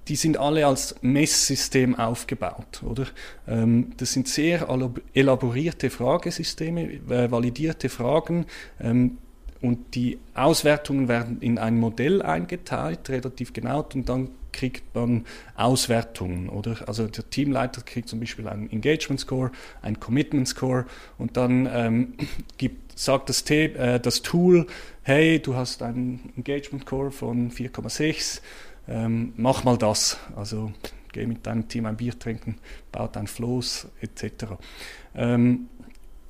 die 0.08 0.16
sind 0.16 0.38
alle 0.38 0.66
als 0.66 0.96
Messsystem 1.02 1.94
aufgebaut, 1.94 2.82
oder? 2.82 3.06
Ähm, 3.46 3.92
das 3.96 4.12
sind 4.12 4.28
sehr 4.28 4.68
elaborierte 5.14 5.90
Fragesysteme, 5.90 7.00
äh, 7.10 7.30
validierte 7.30 7.88
Fragen, 7.88 8.46
ähm, 8.80 9.18
und 9.60 9.96
die 9.96 10.18
Auswertungen 10.34 11.08
werden 11.08 11.38
in 11.40 11.58
ein 11.58 11.78
Modell 11.78 12.22
eingeteilt, 12.22 13.08
relativ 13.10 13.52
genau, 13.52 13.84
und 13.92 14.08
dann 14.08 14.30
kriegt 14.52 14.94
man 14.94 15.24
Auswertungen, 15.56 16.48
oder? 16.48 16.76
Also 16.86 17.06
der 17.06 17.28
Teamleiter 17.28 17.82
kriegt 17.82 18.08
zum 18.08 18.20
Beispiel 18.20 18.48
einen 18.48 18.70
Engagement 18.70 19.20
Score, 19.20 19.50
einen 19.82 20.00
Commitment 20.00 20.48
Score 20.48 20.86
und 21.18 21.36
dann 21.36 21.68
ähm, 21.72 22.14
gibt, 22.56 22.98
sagt 22.98 23.28
das, 23.28 23.48
äh, 23.50 24.00
das, 24.00 24.22
Tool, 24.22 24.66
hey, 25.02 25.40
du 25.40 25.54
hast 25.54 25.82
einen 25.82 26.32
Engagement 26.36 26.84
Score 26.84 27.10
von 27.10 27.50
4,6, 27.50 28.40
ähm, 28.88 29.32
mach 29.36 29.64
mal 29.64 29.76
das. 29.76 30.18
Also 30.34 30.72
geh 31.12 31.26
mit 31.26 31.46
deinem 31.46 31.68
Team 31.68 31.86
ein 31.86 31.96
Bier 31.96 32.18
trinken, 32.18 32.56
baut 32.92 33.16
ein 33.16 33.26
Floß 33.26 33.88
etc. 34.00 34.44
Ähm, 35.14 35.68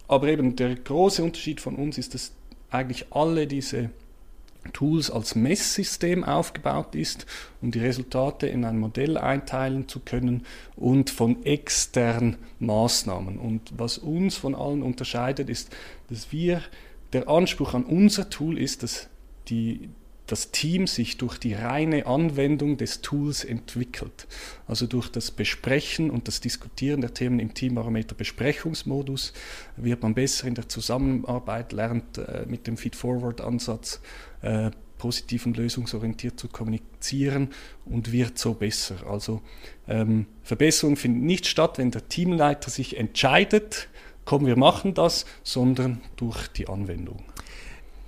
aber 0.07 0.29
eben 0.29 0.57
der 0.57 0.75
große 0.75 1.23
Unterschied 1.23 1.61
von 1.61 1.77
uns 1.77 1.99
ist, 1.99 2.15
dass 2.15 2.33
eigentlich 2.71 3.13
alle 3.13 3.47
diese 3.47 3.91
Tools 4.73 5.11
als 5.11 5.35
Messsystem 5.35 6.25
aufgebaut 6.25 6.95
ist, 6.95 7.27
um 7.63 7.71
die 7.71 7.79
Resultate 7.79 8.47
in 8.47 8.65
ein 8.65 8.79
Modell 8.79 9.17
einteilen 9.17 9.89
zu 9.89 10.01
können 10.01 10.45
und 10.77 11.11
von 11.11 11.45
externen 11.45 12.37
Maßnahmen. 12.59 13.39
Und 13.39 13.73
was 13.77 13.99
uns 13.99 14.37
von 14.37 14.55
allen 14.55 14.83
unterscheidet, 14.83 15.49
ist, 15.49 15.75
dass 16.11 16.33
wir, 16.33 16.63
der 17.13 17.29
Anspruch 17.29 17.73
an 17.73 17.85
unser 17.85 18.29
Tool 18.29 18.59
ist, 18.59 18.83
dass 18.83 19.09
die, 19.49 19.89
das 20.29 20.51
Team 20.51 20.87
sich 20.87 21.17
durch 21.17 21.39
die 21.39 21.55
reine 21.55 22.07
Anwendung 22.07 22.77
des 22.77 23.01
Tools 23.01 23.45
entwickelt. 23.45 24.29
Also 24.67 24.87
durch 24.87 25.09
das 25.09 25.31
Besprechen 25.31 26.11
und 26.11 26.29
das 26.29 26.41
Diskutieren 26.41 27.01
der 27.01 27.15
Themen 27.15 27.41
im 27.41 27.55
Teambarometer 27.55 28.15
Besprechungsmodus 28.15 29.33
wird 29.77 30.03
man 30.03 30.15
besser 30.15 30.47
in 30.47 30.55
der 30.55 30.69
Zusammenarbeit, 30.69 31.73
lernt 31.73 32.19
äh, 32.19 32.45
mit 32.47 32.67
dem 32.67 32.77
Feed-Forward-Ansatz 32.77 34.01
äh, 34.43 34.71
positiv 34.99 35.47
und 35.47 35.57
lösungsorientiert 35.57 36.39
zu 36.39 36.49
kommunizieren 36.49 37.51
und 37.87 38.13
wird 38.13 38.39
so 38.39 38.55
besser. 38.55 39.07
Also 39.09 39.41
ähm, 39.87 40.27
Verbesserung 40.43 40.97
findet 40.97 41.23
nicht 41.23 41.47
statt, 41.47 41.79
wenn 41.79 41.91
der 41.91 42.09
Teamleiter 42.09 42.71
sich 42.71 42.99
entscheidet, 42.99 43.89
komm, 44.25 44.45
wir 44.45 44.57
machen 44.57 44.93
das, 44.93 45.25
sondern 45.43 46.03
durch 46.17 46.49
die 46.49 46.69
Anwendung. 46.69 47.25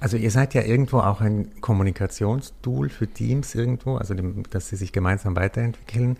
Also 0.00 0.16
ihr 0.16 0.30
seid 0.30 0.54
ja 0.54 0.62
irgendwo 0.62 0.99
auch 0.99 1.21
ein 1.21 1.61
Kommunikationstool 1.61 2.88
für 2.88 3.07
Teams 3.07 3.54
irgendwo, 3.54 3.97
also 3.97 4.14
dem, 4.14 4.45
dass 4.50 4.71
sie 4.71 4.76
sich 4.76 4.92
gemeinsam 4.92 5.37
weiterentwickeln. 5.37 6.16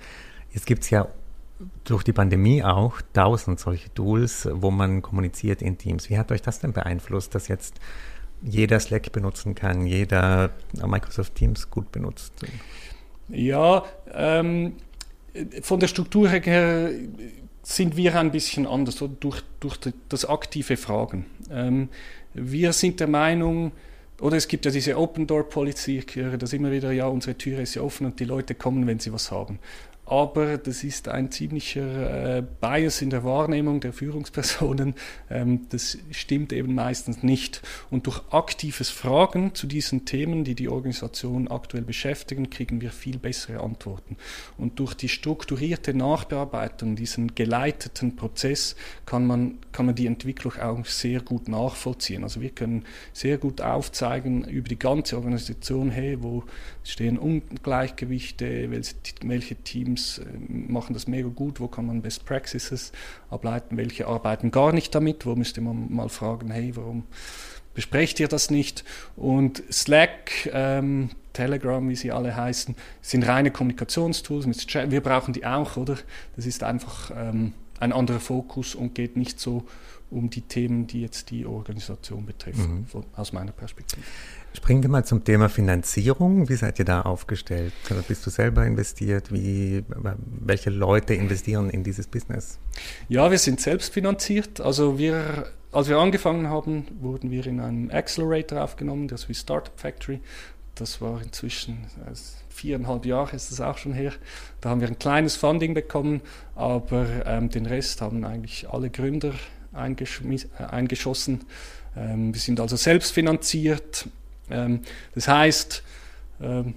Jetzt 0.52 0.66
gibt 0.66 0.84
es 0.84 0.90
ja 0.90 1.08
durch 1.84 2.02
die 2.02 2.12
Pandemie 2.12 2.62
auch 2.62 3.00
tausend 3.14 3.58
solche 3.58 3.92
Tools, 3.94 4.49
wo 4.52 4.70
man 4.70 5.02
kommuniziert 5.02 5.62
in 5.62 5.78
Teams. 5.78 6.10
Wie 6.10 6.18
hat 6.18 6.30
euch 6.30 6.42
das 6.42 6.60
denn 6.60 6.72
beeinflusst, 6.72 7.34
dass 7.34 7.49
jetzt 7.49 7.80
jeder 8.42 8.80
Slack 8.80 9.12
benutzen 9.12 9.54
kann, 9.54 9.87
jeder 9.87 10.50
Microsoft 10.87 11.34
Teams 11.34 11.70
gut 11.70 11.90
benutzt? 11.90 12.32
Ja, 13.28 13.84
ähm, 14.12 14.75
von 15.62 15.80
der 15.80 15.88
Struktur 15.88 16.28
her 16.28 16.90
sind 17.62 17.96
wir 17.96 18.18
ein 18.18 18.30
bisschen 18.30 18.66
anders, 18.66 18.96
durch, 19.20 19.42
durch 19.60 19.78
das 20.08 20.25
aktive 20.25 20.76
Fragen. 20.76 21.26
Ähm, 21.50 21.88
wir 22.34 22.72
sind 22.72 23.00
der 23.00 23.08
Meinung, 23.08 23.72
oder 24.20 24.37
es 24.37 24.49
gibt 24.49 24.64
ja 24.64 24.70
diese 24.70 24.99
Open 24.99 25.26
Door 25.26 25.49
Policy, 25.49 26.04
ich 26.06 26.16
höre 26.16 26.37
das 26.37 26.52
immer 26.52 26.70
wieder, 26.70 26.92
ja, 26.92 27.06
unsere 27.06 27.37
Tür 27.37 27.60
ist 27.60 27.75
ja 27.75 27.82
offen 27.82 28.06
und 28.06 28.20
die 28.20 28.25
Leute 28.25 28.54
kommen, 28.54 28.87
wenn 28.87 28.99
sie 28.99 29.12
was 29.12 29.30
haben 29.30 29.58
aber 30.11 30.59
das 30.59 30.83
ist 30.83 31.07
ein 31.07 31.31
ziemlicher 31.31 32.38
äh, 32.38 32.43
Bias 32.61 33.00
in 33.00 33.11
der 33.11 33.23
Wahrnehmung 33.23 33.81
der 33.81 33.93
Führungspersonen. 33.93 34.95
Ähm, 35.33 35.67
das 35.69 35.97
stimmt 36.11 36.52
eben 36.52 36.75
meistens 36.75 37.23
nicht. 37.23 37.62
Und 37.88 38.07
durch 38.07 38.21
aktives 38.31 38.90
Fragen 38.90 39.55
zu 39.55 39.69
diesen 39.69 40.05
Themen, 40.05 40.43
die 40.43 40.57
die 40.57 40.69
Organisation 40.69 41.47
aktuell 41.47 41.85
beschäftigen, 41.85 42.50
kriegen 42.50 42.81
wir 42.81 42.90
viel 42.90 43.19
bessere 43.19 43.61
Antworten. 43.61 44.17
Und 44.59 44.81
durch 44.81 44.95
die 44.95 45.09
strukturierte 45.09 45.95
Nachbearbeitung, 45.95 46.97
diesen 46.97 47.37
geleiteten 47.37 48.17
Prozess, 48.17 48.75
kann 49.07 49.25
man, 49.25 49.59
kann 49.71 49.87
man 49.87 49.95
die 49.95 50.07
Entwicklung 50.07 50.55
auch 50.59 50.85
sehr 50.85 51.21
gut 51.21 51.47
nachvollziehen. 51.47 52.25
Also 52.25 52.40
wir 52.40 52.50
können 52.50 52.85
sehr 53.12 53.38
gut 53.38 53.61
aufzeigen 53.61 54.43
über 54.45 54.69
die 54.69 54.79
ganze 54.79 55.17
Organisation, 55.17 55.90
hey, 55.90 56.21
wo 56.21 56.43
stehen 56.83 57.19
Ungleichgewichte, 57.19 58.71
welche, 58.73 58.95
welche 59.23 59.55
Teams 59.55 60.00
Teams 60.00 60.19
äh, 60.19 60.25
machen 60.49 60.95
das 60.95 61.07
mega 61.07 61.28
gut, 61.28 61.61
wo 61.61 61.69
kann 61.69 61.87
man 61.87 62.02
Best 62.02 62.25
Practices 62.25 62.92
ableiten, 63.28 63.76
welche 63.76 64.07
arbeiten 64.07 64.50
gar 64.50 64.73
nicht 64.73 64.95
damit, 64.95 65.26
wo 65.26 65.35
müsste 65.37 65.61
man 65.61 65.92
mal 65.92 66.09
fragen, 66.09 66.50
hey, 66.50 66.75
warum 66.76 67.04
besprecht 67.75 68.21
ihr 68.21 68.28
das 68.28 68.50
nicht? 68.50 68.85
Und 69.16 69.62
Slack, 69.71 70.50
ähm, 70.52 71.11
Telegram, 71.33 71.88
wie 71.88 71.97
sie 71.97 72.12
alle 72.12 72.35
heißen, 72.35 72.75
sind 73.00 73.26
reine 73.26 73.50
Kommunikationstools. 73.50 74.47
Wir 74.90 75.00
brauchen 75.00 75.33
die 75.33 75.47
auch, 75.47 75.76
oder? 75.76 75.97
Das 76.37 76.47
ist 76.47 76.64
einfach 76.64 77.12
ähm, 77.14 77.52
ein 77.78 77.92
anderer 77.92 78.21
Fokus 78.21 78.75
und 78.75 78.95
geht 78.95 79.16
nicht 79.16 79.38
so 79.38 79.64
um 80.11 80.31
die 80.31 80.43
Themen, 80.43 80.87
die 80.87 81.02
jetzt 81.02 81.31
die 81.31 81.47
Organisation 81.47 82.26
betreffen, 82.26 82.87
mhm. 82.93 83.05
aus 83.17 83.33
meiner 83.33 83.52
Perspektive. 83.52 84.02
Springen 84.52 84.83
wir 84.83 84.90
mal 84.90 85.05
zum 85.05 85.23
Thema 85.23 85.49
Finanzierung. 85.49 86.49
Wie 86.49 86.57
seid 86.57 86.79
ihr 86.81 86.85
da 86.85 87.02
aufgestellt? 87.02 87.73
Bist 88.09 88.26
du 88.26 88.31
selber 88.31 88.67
investiert? 88.67 89.33
Wie, 89.33 89.85
welche 90.40 90.71
Leute 90.71 91.14
investieren 91.14 91.71
in 91.71 91.85
dieses 91.85 92.09
Business? 92.09 92.59
Ja, 93.09 93.31
wir 93.31 93.38
sind 93.38 93.61
selbst 93.61 93.93
finanziert. 93.93 94.61
Also 94.61 94.99
wir, 94.99 95.47
als 95.71 95.88
wir 95.88 95.99
angefangen 95.99 96.49
haben, 96.49 96.87
wurden 97.00 97.31
wir 97.31 97.47
in 97.47 97.61
einen 97.61 97.90
Accelerator 97.93 98.64
aufgenommen, 98.64 99.07
das 99.07 99.29
wie 99.29 99.35
Startup 99.35 99.79
Factory. 99.79 100.21
Das 100.75 101.00
war 101.00 101.23
inzwischen 101.23 101.79
also 102.07 102.23
viereinhalb 102.49 103.07
Jahre 103.07 103.37
ist 103.37 103.50
das 103.50 103.61
auch 103.61 103.79
schon 103.79 103.93
her. 103.93 104.12
Da 104.61 104.71
haben 104.71 104.81
wir 104.81 104.88
ein 104.88 104.99
kleines 104.99 105.37
Funding 105.37 105.75
bekommen, 105.75 106.21
aber 106.55 107.07
ähm, 107.26 107.50
den 107.50 107.67
Rest 107.67 108.00
haben 108.00 108.25
eigentlich 108.25 108.69
alle 108.69 108.90
Gründer 108.90 109.31
äh, 109.31 109.60
eingeschossen. 109.73 111.45
Ähm, 111.97 112.33
wir 112.35 112.41
sind 112.41 112.61
also 112.61 112.77
selbst 112.77 113.12
finanziert 113.12 114.07
ähm, 114.50 114.81
das 115.15 115.29
heißt, 115.29 115.83
ähm, 116.41 116.75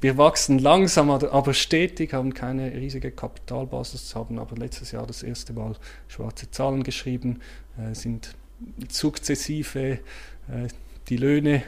wir 0.00 0.18
wachsen 0.18 0.58
langsam, 0.58 1.10
aber 1.10 1.54
stetig, 1.54 2.12
haben 2.12 2.34
keine 2.34 2.72
riesige 2.72 3.10
Kapitalbasis, 3.10 4.14
haben 4.14 4.38
aber 4.38 4.56
letztes 4.56 4.92
Jahr 4.92 5.06
das 5.06 5.22
erste 5.22 5.54
Mal 5.54 5.74
schwarze 6.06 6.50
Zahlen 6.50 6.82
geschrieben, 6.82 7.40
äh, 7.78 7.94
sind 7.94 8.34
sukzessive 8.88 9.92
äh, 9.92 9.98
die 11.08 11.16
Löhne 11.16 11.62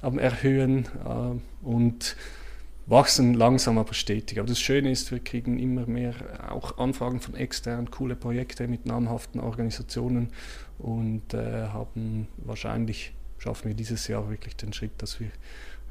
am 0.00 0.18
Erhöhen 0.18 0.86
äh, 1.04 1.66
und 1.66 2.16
wachsen 2.86 3.34
langsam, 3.34 3.78
aber 3.78 3.94
stetig. 3.94 4.38
Aber 4.38 4.48
das 4.48 4.60
Schöne 4.60 4.90
ist, 4.90 5.10
wir 5.10 5.20
kriegen 5.20 5.58
immer 5.58 5.86
mehr 5.86 6.14
auch 6.50 6.78
Anfragen 6.78 7.20
von 7.20 7.34
externen, 7.34 7.90
coole 7.90 8.16
Projekte 8.16 8.68
mit 8.68 8.86
namhaften 8.86 9.40
Organisationen 9.40 10.30
und 10.78 11.34
äh, 11.34 11.68
haben 11.68 12.28
wahrscheinlich 12.36 13.12
schaffen 13.38 13.68
wir 13.68 13.74
dieses 13.74 14.08
Jahr 14.08 14.28
wirklich 14.30 14.56
den 14.56 14.72
Schritt, 14.72 14.92
dass 14.98 15.20
wir 15.20 15.30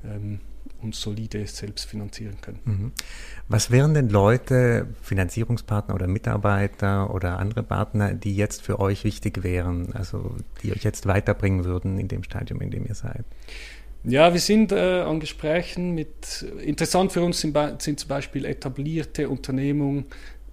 ähm, 0.04 0.40
uns 0.82 1.00
solide 1.00 1.46
selbst 1.48 1.86
finanzieren 1.86 2.38
können. 2.42 2.60
Mhm. 2.66 2.92
Was 3.48 3.72
wären 3.72 3.94
denn 3.94 4.10
Leute, 4.10 4.88
Finanzierungspartner 5.02 5.94
oder 5.94 6.08
Mitarbeiter 6.08 7.14
oder 7.14 7.40
andere 7.40 7.64
Partner, 7.64 8.14
die 8.14 8.36
jetzt 8.36 8.62
für 8.62 8.80
euch 8.80 9.04
wichtig 9.04 9.44
wären, 9.44 9.94
also 9.94 10.36
die 10.62 10.72
euch 10.72 10.84
jetzt 10.84 11.06
weiterbringen 11.06 11.64
würden 11.64 12.00
in 12.00 12.08
dem 12.08 12.24
Stadium, 12.24 12.60
in 12.62 12.72
dem 12.72 12.86
ihr 12.86 12.96
seid? 12.96 13.26
Ja, 14.06 14.34
wir 14.34 14.42
sind 14.42 14.74
äh, 14.74 15.02
an 15.02 15.22
Gesprächen 15.22 15.92
mit, 15.92 16.46
interessant 16.62 17.14
für 17.14 17.22
uns 17.22 17.40
sind, 17.40 17.58
sind, 17.82 18.02
zum 18.02 18.10
Beispiel 18.10 18.44
etablierte 18.44 19.30
Unternehmungen, 19.30 20.08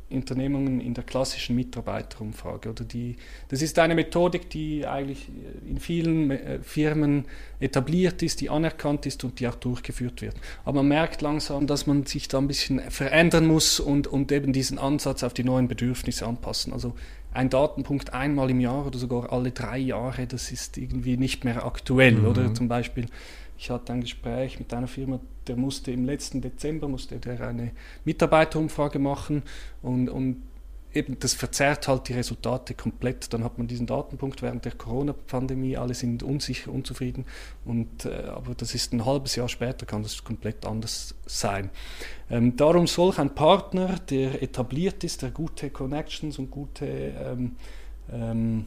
Unternehmungen 0.08 0.80
in 0.80 0.94
der 0.94 1.02
klassischen 1.02 1.56
Mitarbeiterumfrage. 1.56 2.70
Oder 2.70 2.84
die, 2.84 3.16
das 3.48 3.60
ist 3.60 3.76
eine 3.80 3.96
Methodik, 3.96 4.50
die 4.50 4.86
eigentlich 4.86 5.28
in 5.68 5.80
vielen 5.80 6.30
äh, 6.30 6.60
Firmen 6.62 7.24
etabliert 7.58 8.22
ist, 8.22 8.40
die 8.40 8.50
anerkannt 8.50 9.04
ist 9.06 9.24
und 9.24 9.40
die 9.40 9.48
auch 9.48 9.56
durchgeführt 9.56 10.22
wird. 10.22 10.36
Aber 10.64 10.84
man 10.84 10.88
merkt 10.88 11.20
langsam, 11.20 11.66
dass 11.66 11.88
man 11.88 12.06
sich 12.06 12.28
da 12.28 12.38
ein 12.38 12.46
bisschen 12.46 12.78
verändern 12.78 13.48
muss 13.48 13.80
und, 13.80 14.06
und 14.06 14.30
eben 14.30 14.52
diesen 14.52 14.78
Ansatz 14.78 15.24
auf 15.24 15.34
die 15.34 15.44
neuen 15.44 15.66
Bedürfnisse 15.66 16.24
anpassen. 16.24 16.72
Also 16.72 16.94
ein 17.32 17.48
Datenpunkt 17.48 18.12
einmal 18.12 18.50
im 18.50 18.60
Jahr 18.60 18.86
oder 18.86 18.98
sogar 18.98 19.32
alle 19.32 19.52
drei 19.52 19.78
Jahre, 19.78 20.26
das 20.26 20.50
ist 20.50 20.78
irgendwie 20.78 21.16
nicht 21.16 21.44
mehr 21.44 21.64
aktuell. 21.64 22.16
Mhm. 22.16 22.26
Oder 22.26 22.54
zum 22.54 22.68
Beispiel, 22.68 23.06
ich 23.56 23.70
hatte 23.70 23.92
ein 23.92 24.00
Gespräch 24.00 24.58
mit 24.58 24.72
einer 24.74 24.88
Firma, 24.88 25.20
der 25.46 25.56
musste 25.56 25.92
im 25.92 26.04
letzten 26.04 26.40
Dezember 26.40 26.88
musste 26.88 27.18
der 27.18 27.40
eine 27.46 27.72
Mitarbeiterumfrage 28.04 28.98
machen 28.98 29.42
und, 29.82 30.08
und 30.08 30.42
eben 30.92 31.18
das 31.18 31.34
verzerrt 31.34 31.88
halt 31.88 32.08
die 32.08 32.14
Resultate 32.14 32.74
komplett. 32.74 33.32
Dann 33.32 33.44
hat 33.44 33.58
man 33.58 33.66
diesen 33.66 33.86
Datenpunkt 33.86 34.42
während 34.42 34.64
der 34.64 34.72
Corona-Pandemie, 34.72 35.76
alle 35.76 35.94
sind 35.94 36.22
unsicher, 36.22 36.72
unzufrieden. 36.72 37.26
Und, 37.64 38.04
äh, 38.04 38.24
aber 38.26 38.54
das 38.54 38.74
ist 38.74 38.92
ein 38.92 39.04
halbes 39.04 39.36
Jahr 39.36 39.48
später, 39.48 39.86
kann 39.86 40.02
das 40.02 40.24
komplett 40.24 40.66
anders 40.66 41.14
sein. 41.26 41.70
Ähm, 42.30 42.56
darum 42.56 42.86
solch 42.86 43.18
ein 43.18 43.34
Partner, 43.34 43.98
der 44.10 44.42
etabliert 44.42 45.04
ist, 45.04 45.22
der 45.22 45.30
gute 45.30 45.70
Connections 45.70 46.38
und 46.38 46.50
gute, 46.50 46.86
ähm, 46.86 47.56
ähm, 48.12 48.66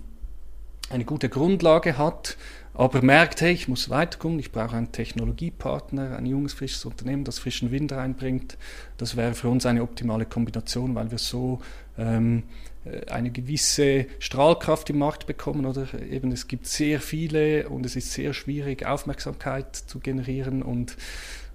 eine 0.90 1.06
gute 1.06 1.30
Grundlage 1.30 1.98
hat, 1.98 2.38
aber 2.74 3.02
merkt, 3.04 3.42
hey, 3.42 3.54
ich 3.54 3.68
muss 3.68 3.90
weiterkommen, 3.90 4.40
ich 4.40 4.52
brauche 4.52 4.76
einen 4.76 4.92
Technologiepartner, 4.92 6.18
ein 6.18 6.26
junges, 6.26 6.54
frisches 6.54 6.84
Unternehmen, 6.86 7.24
das 7.24 7.40
frischen 7.40 7.72
Wind 7.72 7.92
reinbringt. 7.92 8.58
Das 8.98 9.16
wäre 9.16 9.36
für 9.36 9.50
uns 9.50 9.66
eine 9.66 9.84
optimale 9.84 10.26
Kombination, 10.26 10.96
weil 10.96 11.12
wir 11.12 11.20
so 11.20 11.62
ähm, 11.98 12.44
äh, 12.86 13.06
eine 13.12 13.30
gewisse 13.30 14.08
Strahlkraft 14.18 14.90
im 14.90 14.98
Markt 14.98 15.28
bekommen. 15.28 15.66
Oder 15.66 15.88
eben 16.10 16.32
es 16.32 16.48
gibt 16.48 16.66
sehr 16.66 17.00
viele 17.00 17.70
und 17.70 17.86
es 17.86 17.96
ist 17.96 18.12
sehr 18.12 18.34
schwierig, 18.34 18.86
Aufmerksamkeit 18.86 19.76
zu 19.76 20.00
generieren 20.00 20.64
und, 20.64 20.98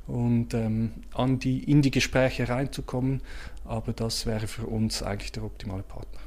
und 0.06 0.54
ähm, 0.54 0.92
an 1.14 1.40
die, 1.40 1.64
in 1.64 1.82
die 1.82 1.90
Gespräche 1.90 2.48
reinzukommen. 2.48 3.22
Aber 3.64 3.92
das 3.92 4.24
wäre 4.24 4.46
für 4.46 4.66
uns 4.66 5.02
eigentlich 5.02 5.32
der 5.32 5.42
optimale 5.42 5.82
Partner. 5.82 6.20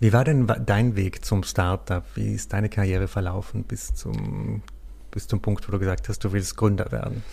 Wie 0.00 0.12
war 0.12 0.24
denn 0.24 0.46
dein 0.64 0.94
Weg 0.94 1.24
zum 1.24 1.42
Startup? 1.42 2.04
Wie 2.14 2.32
ist 2.32 2.52
deine 2.52 2.68
Karriere 2.68 3.08
verlaufen 3.08 3.64
bis 3.64 3.94
zum, 3.94 4.62
bis 5.10 5.26
zum 5.26 5.40
Punkt, 5.40 5.66
wo 5.66 5.72
du 5.72 5.78
gesagt 5.78 6.08
hast, 6.08 6.22
du 6.22 6.32
willst 6.32 6.56
Gründer 6.56 6.92
werden? 6.92 7.24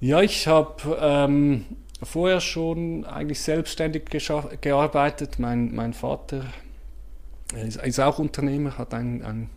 Ja, 0.00 0.20
ich 0.20 0.48
habe 0.48 0.98
ähm, 1.00 1.64
vorher 2.02 2.40
schon 2.40 3.04
eigentlich 3.04 3.40
selbstständig 3.40 4.06
gearbeitet. 4.60 5.38
Mein, 5.38 5.72
mein 5.72 5.92
Vater 5.92 6.46
ist, 7.54 7.76
ist 7.76 8.00
auch 8.00 8.18
Unternehmer, 8.18 8.76
hat 8.76 8.94
ein, 8.94 9.22
ein 9.22 9.50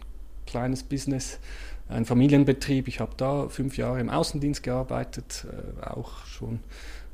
kleines 0.45 0.83
Business, 0.83 1.39
ein 1.89 2.05
Familienbetrieb. 2.05 2.87
Ich 2.87 2.99
habe 2.99 3.13
da 3.17 3.49
fünf 3.49 3.77
Jahre 3.77 3.99
im 3.99 4.11
Außendienst 4.11 4.61
gearbeitet, 4.61 5.47
äh, 5.49 5.83
auch 5.83 6.23
schon 6.27 6.59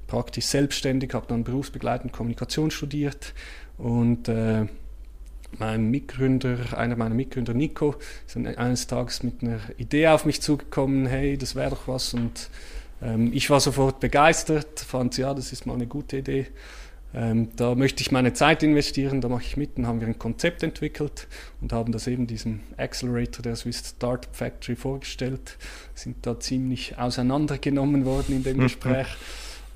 praktisch 0.07 0.47
selbstständig, 0.47 1.13
habe 1.13 1.27
dann 1.27 1.45
berufsbegleitend 1.45 2.11
Kommunikation 2.11 2.69
studiert 2.69 3.33
und 3.77 4.27
äh, 4.27 4.65
mein 5.59 5.89
Mitgründer, 5.91 6.77
einer 6.77 6.95
meiner 6.95 7.15
Mitgründer, 7.15 7.53
Nico, 7.53 7.95
ist 8.25 8.37
eines 8.37 8.87
Tages 8.87 9.23
mit 9.23 9.41
einer 9.41 9.59
Idee 9.77 10.07
auf 10.07 10.25
mich 10.25 10.41
zugekommen, 10.41 11.05
hey, 11.05 11.37
das 11.37 11.55
wäre 11.55 11.71
doch 11.71 11.87
was. 11.87 12.13
Und 12.13 12.49
ähm, 13.01 13.31
ich 13.33 13.49
war 13.49 13.59
sofort 13.59 13.99
begeistert, 13.99 14.79
fand, 14.79 15.17
ja, 15.17 15.33
das 15.33 15.51
ist 15.51 15.65
mal 15.65 15.73
eine 15.73 15.87
gute 15.87 16.17
Idee. 16.17 16.47
Ähm, 17.13 17.49
da 17.57 17.75
möchte 17.75 18.01
ich 18.01 18.11
meine 18.11 18.33
Zeit 18.33 18.63
investieren, 18.63 19.19
da 19.19 19.27
mache 19.27 19.43
ich 19.43 19.57
mit. 19.57 19.77
Dann 19.77 19.85
haben 19.85 19.99
wir 19.99 20.07
ein 20.07 20.17
Konzept 20.17 20.63
entwickelt 20.63 21.27
und 21.59 21.73
haben 21.73 21.91
das 21.91 22.07
eben 22.07 22.25
diesem 22.25 22.61
Accelerator 22.77 23.43
der 23.43 23.55
Swiss 23.55 23.83
Startup 23.97 24.33
Factory 24.33 24.77
vorgestellt. 24.77 25.57
Sind 25.93 26.25
da 26.25 26.39
ziemlich 26.39 26.97
auseinandergenommen 26.97 28.05
worden 28.05 28.35
in 28.35 28.43
dem 28.43 28.59
Gespräch. 28.61 29.07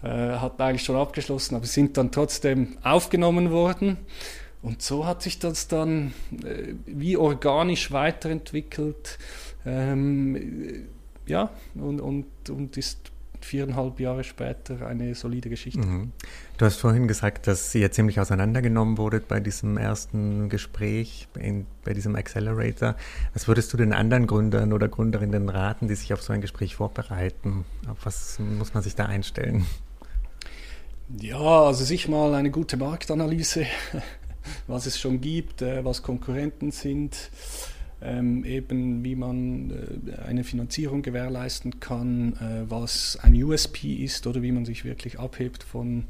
äh, 0.02 0.08
hat 0.08 0.62
eigentlich 0.62 0.84
schon 0.84 0.96
abgeschlossen, 0.96 1.56
aber 1.56 1.66
sind 1.66 1.98
dann 1.98 2.12
trotzdem 2.12 2.78
aufgenommen 2.84 3.52
worden. 3.52 3.98
Und 4.66 4.82
so 4.82 5.06
hat 5.06 5.22
sich 5.22 5.38
das 5.38 5.68
dann 5.68 6.14
äh, 6.44 6.74
wie 6.88 7.18
organisch 7.18 7.92
weiterentwickelt. 7.92 9.20
Ähm, 9.64 10.88
ja, 11.28 11.52
und, 11.76 12.02
und, 12.02 12.26
und 12.50 12.76
ist 12.76 13.12
viereinhalb 13.42 14.00
Jahre 14.00 14.24
später 14.24 14.88
eine 14.88 15.14
solide 15.14 15.50
Geschichte. 15.50 15.86
Mhm. 15.86 16.14
Du 16.58 16.66
hast 16.66 16.78
vorhin 16.78 17.08
gesagt, 17.08 17.46
dass 17.46 17.76
ihr 17.76 17.92
ziemlich 17.92 18.20
auseinandergenommen 18.20 18.98
wurdet 18.98 19.28
bei 19.28 19.40
diesem 19.40 19.78
ersten 19.78 20.50
Gespräch, 20.50 21.28
in, 21.40 21.68
bei 21.84 21.94
diesem 21.94 22.16
Accelerator. 22.16 22.96
Was 23.36 23.48
würdest 23.48 23.72
du 23.72 23.78
den 23.78 23.94
anderen 23.94 24.26
Gründern 24.26 24.74
oder 24.74 24.88
Gründerinnen 24.88 25.48
raten, 25.50 25.88
die 25.88 25.96
sich 25.96 26.12
auf 26.12 26.24
so 26.24 26.34
ein 26.34 26.42
Gespräch 26.42 26.76
vorbereiten? 26.76 27.66
Auf 27.88 27.98
was 28.04 28.40
muss 28.40 28.74
man 28.74 28.82
sich 28.82 28.96
da 28.96 29.06
einstellen? 29.06 29.68
Ja, 31.22 31.38
also 31.38 31.84
sich 31.84 32.08
mal 32.08 32.34
eine 32.34 32.50
gute 32.50 32.78
Marktanalyse 32.78 33.68
was 34.68 34.86
es 34.86 35.00
schon 35.00 35.22
gibt, 35.22 35.62
äh, 35.62 35.84
was 35.84 36.04
Konkurrenten 36.04 36.72
sind, 36.72 37.30
ähm, 38.02 38.44
eben 38.46 39.04
wie 39.04 39.16
man 39.16 39.72
äh, 39.72 40.22
eine 40.22 40.44
Finanzierung 40.44 41.02
gewährleisten 41.02 41.80
kann, 41.80 42.34
äh, 42.34 42.70
was 42.70 43.18
ein 43.22 43.42
USP 43.42 44.04
ist 44.04 44.28
oder 44.28 44.42
wie 44.42 44.52
man 44.52 44.66
sich 44.66 44.86
wirklich 44.86 45.20
abhebt 45.20 45.64
von, 45.64 46.06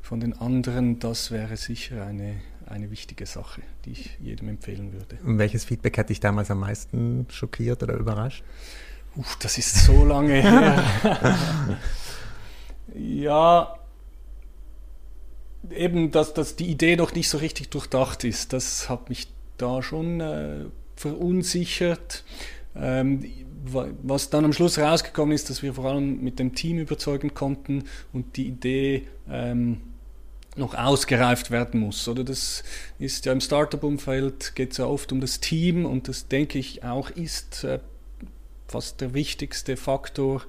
von 0.00 0.20
den 0.20 0.32
anderen, 0.34 0.98
das 0.98 1.30
wäre 1.30 1.56
sicher 1.56 2.04
eine, 2.04 2.36
eine 2.66 2.90
wichtige 2.90 3.26
Sache, 3.26 3.62
die 3.84 3.92
ich 3.92 4.18
jedem 4.20 4.48
empfehlen 4.48 4.92
würde. 4.92 5.18
Und 5.24 5.38
welches 5.38 5.64
Feedback 5.64 5.98
hat 5.98 6.10
dich 6.10 6.20
damals 6.20 6.50
am 6.50 6.60
meisten 6.60 7.26
schockiert 7.30 7.82
oder 7.82 7.94
überrascht? 7.94 8.44
Uff, 9.16 9.36
das 9.40 9.58
ist 9.58 9.86
so 9.86 10.04
lange 10.04 10.34
her. 10.34 10.84
ja, 12.94 13.79
eben, 15.72 16.10
dass, 16.10 16.34
dass 16.34 16.56
die 16.56 16.66
Idee 16.66 16.96
noch 16.96 17.14
nicht 17.14 17.28
so 17.28 17.38
richtig 17.38 17.70
durchdacht 17.70 18.24
ist. 18.24 18.52
Das 18.52 18.88
hat 18.88 19.08
mich 19.08 19.28
da 19.56 19.82
schon 19.82 20.20
äh, 20.20 20.64
verunsichert. 20.96 22.24
Ähm, 22.76 23.24
was 23.62 24.30
dann 24.30 24.44
am 24.44 24.52
Schluss 24.52 24.78
rausgekommen 24.78 25.34
ist, 25.34 25.50
dass 25.50 25.62
wir 25.62 25.74
vor 25.74 25.84
allem 25.86 26.22
mit 26.22 26.38
dem 26.38 26.54
Team 26.54 26.78
überzeugen 26.78 27.34
konnten 27.34 27.84
und 28.12 28.36
die 28.36 28.46
Idee 28.46 29.06
ähm, 29.30 29.82
noch 30.56 30.74
ausgereift 30.74 31.50
werden 31.50 31.80
muss. 31.80 32.08
Oder 32.08 32.24
das 32.24 32.64
ist 32.98 33.26
ja 33.26 33.32
im 33.32 33.40
Startup-Umfeld 33.40 34.54
geht 34.54 34.72
es 34.72 34.78
ja 34.78 34.86
oft 34.86 35.12
um 35.12 35.20
das 35.20 35.40
Team 35.40 35.84
und 35.84 36.08
das 36.08 36.28
denke 36.28 36.58
ich 36.58 36.84
auch 36.84 37.10
ist 37.10 37.64
äh, 37.64 37.80
fast 38.70 39.00
der 39.00 39.14
wichtigste 39.14 39.76
Faktor. 39.76 40.42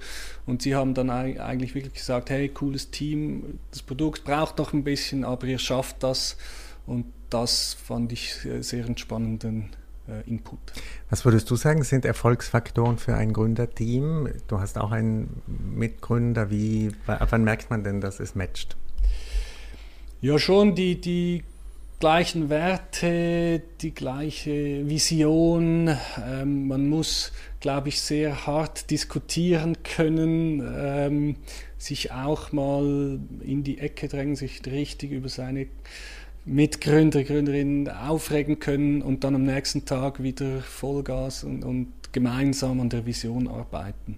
Und 0.46 0.62
sie 0.62 0.76
haben 0.76 0.94
dann 0.94 1.10
eigentlich 1.10 1.76
wirklich 1.76 1.94
gesagt, 1.94 2.30
hey, 2.30 2.50
cooles 2.50 2.92
Team, 2.92 3.60
das 3.72 3.82
Produkt 3.82 4.24
braucht 4.24 4.58
noch 4.58 4.74
ein 4.74 4.84
bisschen, 4.84 5.24
aber 5.26 5.48
ihr 5.48 5.60
schafft 5.60 6.04
das. 6.04 6.38
Und 6.86 7.06
das 7.30 7.74
fand 7.74 8.12
ich 8.12 8.36
sehr 8.60 8.86
entspannenden 8.86 9.70
äh, 10.08 10.28
Input. 10.30 10.60
Was 11.10 11.26
würdest 11.26 11.50
du 11.50 11.56
sagen, 11.56 11.84
sind 11.84 12.06
Erfolgsfaktoren 12.06 12.98
für 12.98 13.16
ein 13.16 13.34
Gründerteam? 13.34 14.30
Du 14.48 14.60
hast 14.60 14.78
auch 14.78 14.92
einen 14.92 15.42
Mitgründer. 15.48 16.50
Wie, 16.50 16.92
wann 17.06 17.44
merkt 17.44 17.70
man 17.70 17.84
denn, 17.84 18.02
dass 18.02 18.20
es 18.20 18.36
matcht? 18.36 18.76
Ja, 20.22 20.38
schon 20.38 20.76
die, 20.76 21.02
die 21.02 21.44
gleichen 22.02 22.50
Werte, 22.50 23.62
die 23.80 23.94
gleiche 23.94 24.90
Vision. 24.90 25.96
Ähm, 26.28 26.68
man 26.68 26.90
muss, 26.90 27.32
glaube 27.60 27.90
ich, 27.90 28.02
sehr 28.02 28.48
hart 28.48 28.90
diskutieren 28.90 29.78
können, 29.84 30.68
ähm, 30.76 31.36
sich 31.78 32.12
auch 32.12 32.52
mal 32.52 33.20
in 33.42 33.64
die 33.64 33.78
Ecke 33.78 34.08
drängen, 34.08 34.36
sich 34.36 34.66
richtig 34.66 35.12
über 35.12 35.30
seine 35.30 35.68
Mitgründer, 36.44 37.24
Gründerinnen 37.24 37.88
aufregen 37.88 38.58
können 38.58 39.04
und 39.04 39.24
dann 39.24 39.36
am 39.36 39.44
nächsten 39.44 39.86
Tag 39.86 40.24
wieder 40.24 40.62
Vollgas 40.62 41.44
und, 41.44 41.64
und 41.64 41.94
gemeinsam 42.12 42.82
an 42.82 42.90
der 42.90 43.06
Vision 43.06 43.48
arbeiten. 43.48 44.18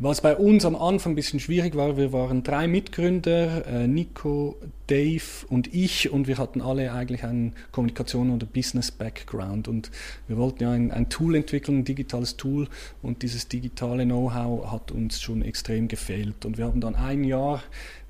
Was 0.00 0.20
bei 0.20 0.36
uns 0.36 0.64
am 0.64 0.74
Anfang 0.74 1.12
ein 1.12 1.14
bisschen 1.16 1.38
schwierig 1.38 1.76
war, 1.76 1.96
wir 1.96 2.12
waren 2.12 2.42
drei 2.42 2.66
Mitgründer, 2.66 3.64
äh, 3.64 3.86
Nico, 3.86 4.56
Dave 4.86 5.46
und 5.48 5.72
ich, 5.74 6.10
und 6.10 6.28
wir 6.28 6.38
hatten 6.38 6.60
alle 6.60 6.92
eigentlich 6.92 7.24
einen 7.24 7.54
Kommunikation- 7.72 8.30
oder 8.30 8.46
Business-Background. 8.46 9.68
Und 9.68 9.90
wir 10.28 10.36
wollten 10.36 10.62
ja 10.62 10.70
ein, 10.70 10.90
ein, 10.90 11.08
Tool 11.08 11.34
entwickeln, 11.34 11.78
ein 11.78 11.84
digitales 11.84 12.36
Tool, 12.36 12.68
und 13.02 13.22
dieses 13.22 13.48
digitale 13.48 14.04
Know-how 14.04 14.70
hat 14.70 14.92
uns 14.92 15.20
schon 15.20 15.42
extrem 15.42 15.88
gefehlt. 15.88 16.44
Und 16.44 16.58
wir 16.58 16.66
haben 16.66 16.80
dann 16.80 16.94
ein 16.94 17.24
Jahr 17.24 17.62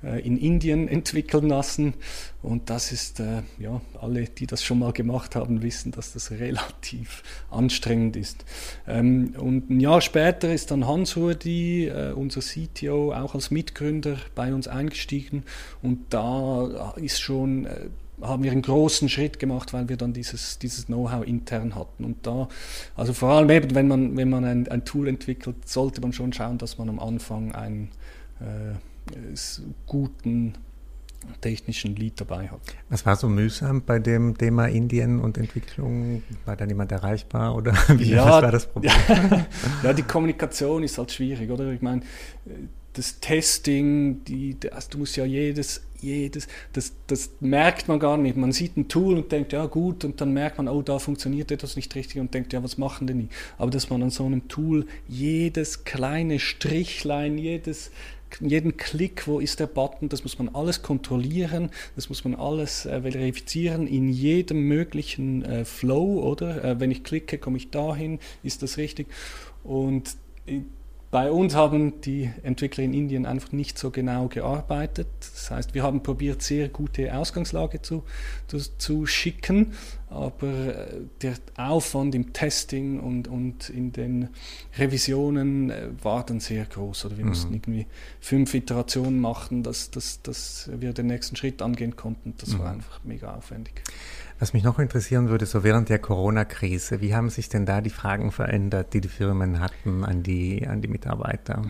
äh, 0.03 0.21
in 0.25 0.37
Indien 0.37 0.87
entwickeln 0.87 1.47
lassen. 1.47 1.95
Und 2.43 2.69
das 2.69 2.91
ist, 2.91 3.19
äh, 3.19 3.41
ja, 3.57 3.81
alle, 3.99 4.23
die 4.25 4.45
das 4.45 4.63
schon 4.63 4.79
mal 4.79 4.93
gemacht 4.93 5.35
haben, 5.35 5.63
wissen, 5.63 5.91
dass 5.91 6.13
das 6.13 6.31
relativ 6.31 7.23
anstrengend 7.49 8.15
ist. 8.15 8.45
Ähm, 8.87 9.33
und 9.37 9.69
ein 9.69 9.79
Jahr 9.79 10.01
später 10.01 10.53
ist 10.53 10.71
dann 10.71 10.87
Hans 10.87 11.17
Rudi, 11.17 11.87
äh, 11.87 12.13
unser 12.13 12.41
CTO, 12.41 13.13
auch 13.13 13.33
als 13.33 13.49
Mitgründer 13.49 14.17
bei 14.35 14.53
uns 14.53 14.67
eingestiegen. 14.67 15.43
Und 15.81 16.05
da 16.11 16.66
ist 16.97 17.21
schon 17.21 17.67
haben 18.21 18.43
wir 18.43 18.51
einen 18.51 18.61
großen 18.61 19.09
Schritt 19.09 19.39
gemacht, 19.39 19.73
weil 19.73 19.89
wir 19.89 19.97
dann 19.97 20.13
dieses, 20.13 20.57
dieses 20.57 20.87
Know-how 20.87 21.25
intern 21.25 21.75
hatten. 21.75 22.03
Und 22.03 22.25
da, 22.25 22.47
also 22.95 23.13
vor 23.13 23.29
allem 23.29 23.49
eben, 23.49 23.75
wenn 23.75 23.87
man, 23.87 24.17
wenn 24.17 24.29
man 24.29 24.43
ein, 24.43 24.67
ein 24.67 24.85
Tool 24.85 25.07
entwickelt, 25.07 25.67
sollte 25.67 26.01
man 26.01 26.13
schon 26.13 26.33
schauen, 26.33 26.57
dass 26.57 26.77
man 26.77 26.89
am 26.89 26.99
Anfang 26.99 27.53
einen 27.53 27.89
äh, 28.39 29.35
guten 29.85 30.55
technischen 31.41 31.95
Lead 31.95 32.21
dabei 32.21 32.47
hat. 32.47 32.61
Was 32.89 33.05
war 33.05 33.15
so 33.15 33.27
mühsam 33.27 33.81
bei 33.83 33.99
dem 33.99 34.37
Thema 34.37 34.67
Indien 34.67 35.19
und 35.19 35.37
Entwicklung? 35.37 36.23
War 36.45 36.55
da 36.55 36.65
niemand 36.65 36.91
erreichbar 36.91 37.55
oder 37.55 37.73
wie 37.89 38.11
ja, 38.11 38.25
was 38.25 38.43
war 38.43 38.51
das 38.51 38.67
Problem? 38.67 38.93
ja, 39.83 39.93
die 39.93 40.03
Kommunikation 40.03 40.83
ist 40.83 40.97
halt 40.97 41.11
schwierig, 41.11 41.49
oder? 41.49 41.71
Ich 41.71 41.81
meine, 41.81 42.01
das 42.93 43.19
Testing, 43.19 44.23
die, 44.23 44.57
also 44.71 44.89
du 44.91 44.97
musst 44.99 45.15
ja 45.17 45.25
jedes, 45.25 45.81
jedes, 46.01 46.47
das, 46.73 46.93
das 47.07 47.31
merkt 47.39 47.87
man 47.87 47.99
gar 47.99 48.17
nicht. 48.17 48.37
Man 48.37 48.51
sieht 48.51 48.77
ein 48.77 48.87
Tool 48.87 49.17
und 49.17 49.31
denkt, 49.31 49.53
ja 49.53 49.65
gut, 49.65 50.05
und 50.05 50.21
dann 50.21 50.33
merkt 50.33 50.57
man, 50.57 50.67
oh, 50.67 50.81
da 50.81 50.99
funktioniert 50.99 51.51
etwas 51.51 51.75
nicht 51.75 51.93
richtig 51.95 52.19
und 52.19 52.33
denkt, 52.33 52.53
ja, 52.53 52.63
was 52.63 52.77
machen 52.77 53.07
denn 53.07 53.19
die? 53.19 53.29
Aber 53.57 53.71
dass 53.71 53.89
man 53.89 54.03
an 54.03 54.09
so 54.09 54.25
einem 54.25 54.47
Tool 54.47 54.85
jedes 55.07 55.83
kleine 55.83 56.39
Strichlein, 56.39 57.37
jedes 57.37 57.91
jeden 58.39 58.77
Klick, 58.77 59.27
wo 59.27 59.39
ist 59.39 59.59
der 59.59 59.67
Button, 59.67 60.09
das 60.09 60.23
muss 60.23 60.37
man 60.37 60.49
alles 60.49 60.81
kontrollieren, 60.81 61.69
das 61.95 62.09
muss 62.09 62.23
man 62.23 62.35
alles 62.35 62.85
äh, 62.85 63.01
verifizieren 63.01 63.87
in 63.87 64.09
jedem 64.09 64.67
möglichen 64.67 65.43
äh, 65.43 65.65
Flow, 65.65 66.21
oder? 66.23 66.63
Äh, 66.63 66.79
wenn 66.79 66.91
ich 66.91 67.03
klicke, 67.03 67.37
komme 67.37 67.57
ich 67.57 67.69
dahin, 67.69 68.19
ist 68.43 68.63
das 68.63 68.77
richtig? 68.77 69.07
Und 69.63 70.17
äh, 70.45 70.61
bei 71.09 71.31
uns 71.31 71.55
haben 71.55 72.01
die 72.01 72.29
Entwickler 72.43 72.83
in 72.83 72.93
Indien 72.93 73.25
einfach 73.25 73.53
nicht 73.53 73.79
so 73.79 73.91
genau 73.91 74.27
gearbeitet. 74.27 75.07
Das 75.19 75.49
heißt, 75.49 75.73
wir 75.73 75.83
haben 75.83 76.03
probiert, 76.03 76.41
sehr 76.41 76.67
gute 76.67 77.15
Ausgangslage 77.15 77.81
zu, 77.81 78.03
zu, 78.47 78.57
zu 78.77 79.05
schicken, 79.05 79.73
aber 80.09 80.47
äh, 80.47 81.01
der 81.21 81.35
Aufwand 81.55 82.13
im 82.13 82.33
Testing 82.33 82.99
und, 82.99 83.29
und 83.29 83.69
in 83.69 83.93
den 83.93 84.29
Revisionen 84.77 85.69
äh, 85.69 85.89
war 86.01 86.25
dann 86.25 86.41
sehr 86.41 86.65
groß. 86.65 87.05
Oder 87.05 87.17
wir 87.17 87.23
mhm. 87.23 87.29
mussten 87.29 87.53
irgendwie 87.53 87.87
fünf 88.19 88.53
Iterationen 88.53 89.21
machen, 89.21 89.63
dass, 89.63 89.91
dass, 89.91 90.21
dass 90.23 90.69
wir 90.77 90.91
den 90.91 91.07
nächsten 91.07 91.37
Schritt 91.37 91.61
angehen 91.61 91.95
konnten. 91.95 92.33
Das 92.37 92.49
mhm. 92.49 92.59
war 92.59 92.71
einfach 92.71 92.99
mega 93.05 93.33
aufwendig. 93.33 93.81
Was 94.39 94.53
mich 94.53 94.63
noch 94.63 94.77
interessieren 94.77 95.29
würde, 95.29 95.47
so 95.47 95.63
während 95.63 95.89
der 95.89 95.97
Corona-Krise, 95.97 97.01
wie 97.01 97.15
haben 97.15 97.31
sich 97.31 97.49
denn 97.49 97.65
da 97.65 97.81
die 97.81 97.89
Fragen 97.89 98.31
verändert, 98.31 98.93
die 98.93 99.01
die 99.01 99.07
Firmen 99.07 99.59
hatten 99.59 100.03
an 100.03 100.21
die, 100.21 100.67
an 100.67 100.81
die 100.81 100.87
Mitarbeiter? 100.87 101.63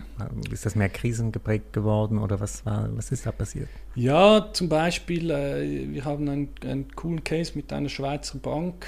Ist 0.50 0.66
das 0.66 0.74
mehr 0.74 0.90
krisengeprägt 0.90 1.72
geworden 1.72 2.18
oder 2.18 2.40
was, 2.40 2.66
war, 2.66 2.90
was 2.94 3.10
ist 3.10 3.24
da 3.24 3.32
passiert? 3.32 3.68
Ja, 3.94 4.50
zum 4.52 4.68
Beispiel, 4.68 5.30
äh, 5.30 5.88
wir 5.90 6.04
haben 6.04 6.28
einen, 6.28 6.48
einen 6.62 6.94
coolen 6.94 7.24
Case 7.24 7.52
mit 7.54 7.72
einer 7.72 7.88
Schweizer 7.88 8.38
Bank 8.38 8.86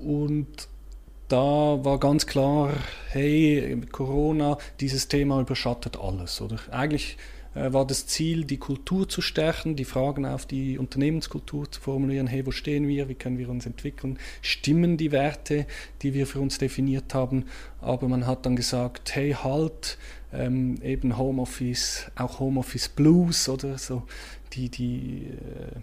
und 0.00 0.68
da 1.26 1.36
war 1.36 1.98
ganz 1.98 2.24
klar, 2.26 2.70
hey, 3.10 3.80
Corona, 3.90 4.58
dieses 4.78 5.08
Thema 5.08 5.40
überschattet 5.40 5.98
alles, 6.00 6.40
oder? 6.40 6.58
Eigentlich 6.70 7.18
war 7.54 7.86
das 7.86 8.06
Ziel, 8.06 8.44
die 8.44 8.58
Kultur 8.58 9.08
zu 9.08 9.20
stärken, 9.20 9.74
die 9.74 9.84
Fragen 9.84 10.26
auf 10.26 10.46
die 10.46 10.78
Unternehmenskultur 10.78 11.70
zu 11.70 11.80
formulieren, 11.80 12.26
hey, 12.26 12.46
wo 12.46 12.50
stehen 12.50 12.86
wir, 12.86 13.08
wie 13.08 13.14
können 13.14 13.38
wir 13.38 13.48
uns 13.48 13.66
entwickeln, 13.66 14.18
stimmen 14.42 14.96
die 14.96 15.12
Werte, 15.12 15.66
die 16.02 16.14
wir 16.14 16.26
für 16.26 16.40
uns 16.40 16.58
definiert 16.58 17.14
haben, 17.14 17.46
aber 17.80 18.08
man 18.08 18.26
hat 18.26 18.46
dann 18.46 18.56
gesagt, 18.56 19.14
hey, 19.14 19.32
halt, 19.32 19.98
ähm, 20.32 20.80
eben 20.82 21.16
Homeoffice, 21.16 22.10
auch 22.16 22.38
Homeoffice 22.38 22.88
Blues 22.88 23.48
oder 23.48 23.78
so, 23.78 24.02
die, 24.52 24.68
die 24.68 25.28
äh, 25.28 25.80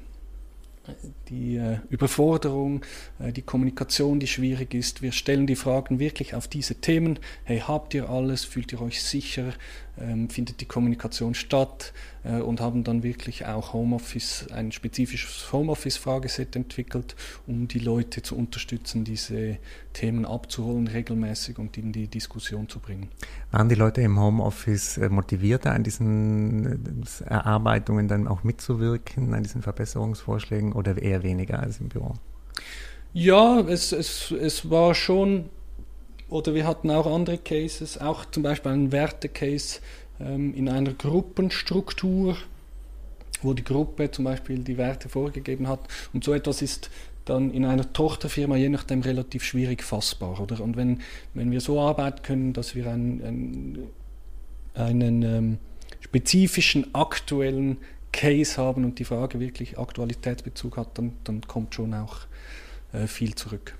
die 1.29 1.55
äh, 1.57 1.79
Überforderung, 1.89 2.85
äh, 3.19 3.31
die 3.31 3.41
Kommunikation, 3.41 4.19
die 4.19 4.27
schwierig 4.27 4.73
ist. 4.73 5.01
Wir 5.01 5.11
stellen 5.11 5.47
die 5.47 5.55
Fragen 5.55 5.99
wirklich 5.99 6.35
auf 6.35 6.47
diese 6.47 6.75
Themen. 6.75 7.19
Hey, 7.43 7.59
habt 7.59 7.93
ihr 7.93 8.09
alles? 8.09 8.45
Fühlt 8.45 8.71
ihr 8.71 8.81
euch 8.81 9.01
sicher? 9.01 9.53
Ähm, 9.99 10.29
findet 10.29 10.61
die 10.61 10.65
Kommunikation 10.65 11.33
statt? 11.33 11.93
Äh, 12.25 12.41
und 12.41 12.59
haben 12.59 12.83
dann 12.83 13.03
wirklich 13.03 13.45
auch 13.45 13.73
Homeoffice, 13.73 14.47
ein 14.51 14.71
spezifisches 14.71 15.51
Homeoffice-Frageset 15.51 16.55
entwickelt, 16.55 17.15
um 17.47 17.67
die 17.67 17.79
Leute 17.79 18.21
zu 18.21 18.35
unterstützen, 18.35 19.03
diese 19.03 19.57
Themen 19.93 20.25
abzuholen 20.25 20.87
regelmäßig 20.87 21.57
und 21.59 21.77
in 21.77 21.91
die 21.91 22.07
Diskussion 22.07 22.67
zu 22.67 22.79
bringen. 22.79 23.09
Waren 23.51 23.69
die 23.69 23.75
Leute 23.75 24.01
im 24.01 24.19
Homeoffice 24.19 24.97
äh, 24.97 25.09
motivierter 25.09 25.71
an 25.73 25.83
diesen 25.83 27.03
äh, 27.21 27.29
Erarbeitungen 27.29 28.07
dann 28.07 28.27
auch 28.27 28.43
mitzuwirken, 28.43 29.33
an 29.33 29.43
diesen 29.43 29.61
Verbesserungsvorschlägen 29.61 30.73
oder 30.73 30.97
eher 30.97 31.23
weniger 31.23 31.59
als 31.59 31.79
im 31.79 31.89
Büro? 31.89 32.15
Ja, 33.13 33.59
es, 33.61 33.91
es, 33.91 34.31
es 34.31 34.69
war 34.69 34.93
schon, 34.93 35.45
oder 36.29 36.53
wir 36.53 36.65
hatten 36.65 36.89
auch 36.91 37.05
andere 37.05 37.37
Cases, 37.37 37.99
auch 37.99 38.25
zum 38.25 38.43
Beispiel 38.43 38.71
einen 38.71 38.91
Werte-Case 38.91 39.79
ähm, 40.19 40.53
in 40.53 40.69
einer 40.69 40.93
Gruppenstruktur, 40.93 42.37
wo 43.41 43.53
die 43.53 43.63
Gruppe 43.63 44.09
zum 44.11 44.25
Beispiel 44.25 44.59
die 44.59 44.77
Werte 44.77 45.09
vorgegeben 45.09 45.67
hat. 45.67 45.81
Und 46.13 46.23
so 46.23 46.33
etwas 46.33 46.61
ist 46.61 46.89
dann 47.25 47.51
in 47.51 47.65
einer 47.65 47.91
Tochterfirma 47.91 48.55
je 48.55 48.69
nachdem 48.69 49.01
relativ 49.01 49.43
schwierig 49.43 49.83
fassbar. 49.83 50.39
Oder? 50.39 50.61
Und 50.61 50.77
wenn, 50.77 51.01
wenn 51.33 51.51
wir 51.51 51.61
so 51.61 51.79
arbeiten 51.79 52.21
können, 52.21 52.53
dass 52.53 52.75
wir 52.75 52.87
einen, 52.87 53.23
einen, 53.23 53.89
einen 54.73 55.23
ähm, 55.23 55.57
spezifischen, 56.01 56.93
aktuellen 56.93 57.77
Case 58.11 58.57
haben 58.57 58.85
und 58.85 58.99
die 58.99 59.05
Frage 59.05 59.39
wirklich 59.39 59.77
Aktualitätsbezug 59.77 60.77
hat, 60.77 60.97
dann, 60.97 61.13
dann 61.23 61.41
kommt 61.41 61.75
schon 61.75 61.93
auch 61.93 62.19
äh, 62.93 63.07
viel 63.07 63.35
zurück. 63.35 63.75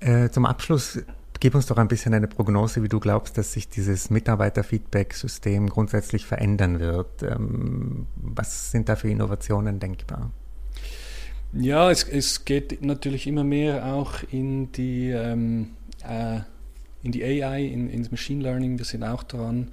Äh, 0.00 0.30
zum 0.30 0.46
Abschluss 0.46 1.00
gib 1.42 1.56
uns 1.56 1.66
doch 1.66 1.76
ein 1.76 1.88
bisschen 1.88 2.14
eine 2.14 2.28
Prognose, 2.28 2.84
wie 2.84 2.88
du 2.88 3.00
glaubst, 3.00 3.36
dass 3.36 3.52
sich 3.52 3.68
dieses 3.68 4.10
Mitarbeiterfeedback-System 4.10 5.68
grundsätzlich 5.68 6.24
verändern 6.24 6.78
wird. 6.78 7.24
Ähm, 7.24 8.06
was 8.14 8.70
sind 8.70 8.88
da 8.88 8.94
für 8.94 9.10
Innovationen 9.10 9.80
denkbar? 9.80 10.30
Ja, 11.52 11.90
es, 11.90 12.04
es 12.04 12.44
geht 12.44 12.84
natürlich 12.84 13.26
immer 13.26 13.42
mehr 13.42 13.92
auch 13.92 14.22
in 14.30 14.70
die, 14.70 15.10
ähm, 15.10 15.70
äh, 16.08 16.38
in 17.02 17.10
die 17.10 17.24
AI, 17.24 17.64
in, 17.64 17.90
ins 17.90 18.12
Machine 18.12 18.40
Learning. 18.44 18.78
Wir 18.78 18.84
sind 18.84 19.02
auch 19.02 19.24
dran, 19.24 19.72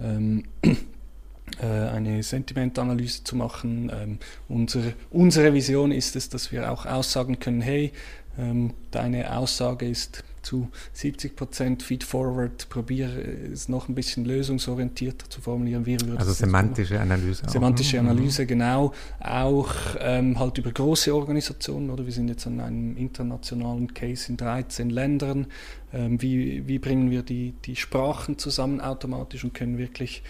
ähm, 0.00 0.44
äh, 0.62 1.66
eine 1.66 2.22
Sentimentanalyse 2.22 3.24
zu 3.24 3.36
machen. 3.36 3.92
Ähm, 3.94 4.18
unsere, 4.48 4.94
unsere 5.10 5.52
Vision 5.52 5.92
ist 5.92 6.16
es, 6.16 6.30
dass 6.30 6.50
wir 6.50 6.72
auch 6.72 6.86
aussagen 6.86 7.38
können, 7.38 7.60
hey, 7.60 7.92
ähm, 8.38 8.72
deine 8.90 9.36
Aussage 9.36 9.86
ist 9.86 10.24
zu 10.42 10.70
70 10.92 11.36
Prozent 11.36 11.82
Feedforward, 11.82 12.68
probiere 12.68 13.20
es 13.52 13.68
noch 13.68 13.88
ein 13.88 13.94
bisschen 13.94 14.24
lösungsorientierter 14.24 15.28
zu 15.28 15.40
formulieren. 15.40 15.86
Wie 15.86 15.98
also 16.16 16.32
semantische 16.32 17.00
Analyse. 17.00 17.44
Auch. 17.46 17.50
Semantische 17.50 18.00
mhm. 18.00 18.08
Analyse, 18.08 18.46
genau. 18.46 18.92
Auch 19.20 19.74
ähm, 19.98 20.38
halt 20.38 20.58
über 20.58 20.72
große 20.72 21.14
Organisationen, 21.14 21.90
oder 21.90 22.04
wir 22.06 22.12
sind 22.12 22.28
jetzt 22.28 22.46
an 22.46 22.60
einem 22.60 22.96
internationalen 22.96 23.92
Case 23.94 24.30
in 24.30 24.36
13 24.36 24.90
Ländern. 24.90 25.46
Ähm, 25.92 26.22
wie, 26.22 26.66
wie 26.68 26.78
bringen 26.78 27.10
wir 27.10 27.22
die, 27.22 27.54
die 27.64 27.76
Sprachen 27.76 28.38
zusammen 28.38 28.80
automatisch 28.80 29.44
und 29.44 29.54
können 29.54 29.78
wirklich 29.78 30.22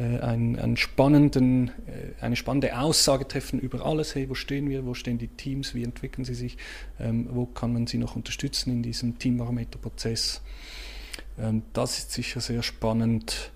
einen, 0.00 0.58
einen 0.58 0.76
spannenden, 0.76 1.68
äh, 1.68 2.20
eine 2.20 2.36
spannende 2.36 2.76
Aussage 2.78 3.28
treffen 3.28 3.60
über 3.60 3.86
alles. 3.86 4.14
Hey, 4.14 4.28
wo 4.28 4.34
stehen 4.34 4.68
wir? 4.68 4.84
Wo 4.84 4.94
stehen 4.94 5.18
die 5.18 5.28
Teams? 5.28 5.74
Wie 5.74 5.84
entwickeln 5.84 6.24
sie 6.24 6.34
sich? 6.34 6.56
Ähm, 6.98 7.28
wo 7.30 7.46
kann 7.46 7.72
man 7.72 7.86
sie 7.86 7.98
noch 7.98 8.16
unterstützen 8.16 8.70
in 8.72 8.82
diesem 8.82 9.18
Teambarometer-Prozess? 9.18 10.42
Ähm, 11.38 11.62
das 11.72 11.98
ist 11.98 12.12
sicher 12.12 12.40
sehr 12.40 12.62
spannend. 12.62 13.52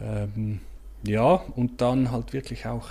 Ähm, 0.00 0.60
ja, 1.06 1.34
und 1.34 1.80
dann 1.80 2.10
halt 2.10 2.32
wirklich 2.32 2.66
auch 2.66 2.88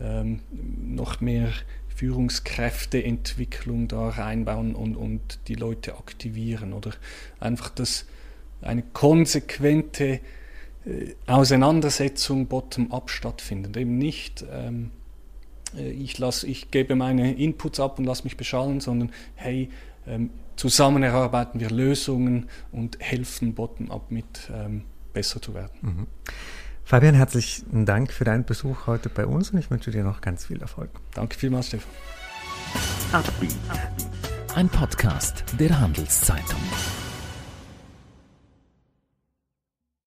ähm, 0.00 0.40
noch 0.50 1.20
mehr 1.20 1.48
Führungskräfteentwicklung 1.94 3.88
da 3.88 4.08
reinbauen 4.08 4.74
und, 4.74 4.96
und 4.96 5.38
die 5.48 5.54
Leute 5.54 5.96
aktivieren 5.96 6.72
oder 6.72 6.92
einfach 7.40 7.70
das 7.70 8.06
eine 8.60 8.82
konsequente 8.82 10.14
äh, 10.14 10.20
Auseinandersetzung 11.26 12.46
bottom-up 12.46 13.10
stattfindet. 13.10 13.76
Eben 13.76 13.98
nicht, 13.98 14.44
ähm, 14.50 14.90
äh, 15.76 15.90
ich, 15.90 16.18
lass, 16.18 16.44
ich 16.44 16.70
gebe 16.70 16.96
meine 16.96 17.34
Inputs 17.34 17.80
ab 17.80 17.98
und 17.98 18.04
lasse 18.04 18.24
mich 18.24 18.36
beschallen, 18.36 18.80
sondern 18.80 19.10
hey, 19.34 19.70
ähm, 20.06 20.30
zusammen 20.56 21.02
erarbeiten 21.02 21.60
wir 21.60 21.70
Lösungen 21.70 22.48
und 22.72 22.98
helfen 23.00 23.54
bottom-up 23.54 24.10
mit 24.10 24.50
ähm, 24.52 24.82
besser 25.12 25.40
zu 25.40 25.54
werden. 25.54 25.72
Mhm. 25.80 26.06
Fabian, 26.84 27.14
herzlichen 27.14 27.86
Dank 27.86 28.12
für 28.12 28.24
deinen 28.24 28.44
Besuch 28.44 28.86
heute 28.86 29.08
bei 29.08 29.24
uns 29.24 29.50
und 29.50 29.58
ich 29.58 29.70
wünsche 29.70 29.92
dir 29.92 30.02
noch 30.02 30.20
ganz 30.20 30.46
viel 30.46 30.60
Erfolg. 30.60 30.90
Danke 31.14 31.38
vielmals, 31.38 31.68
Stefan. 31.68 31.90
Ein 34.54 34.68
Podcast 34.68 35.44
der 35.58 35.80
Handelszeitung. 35.80 36.60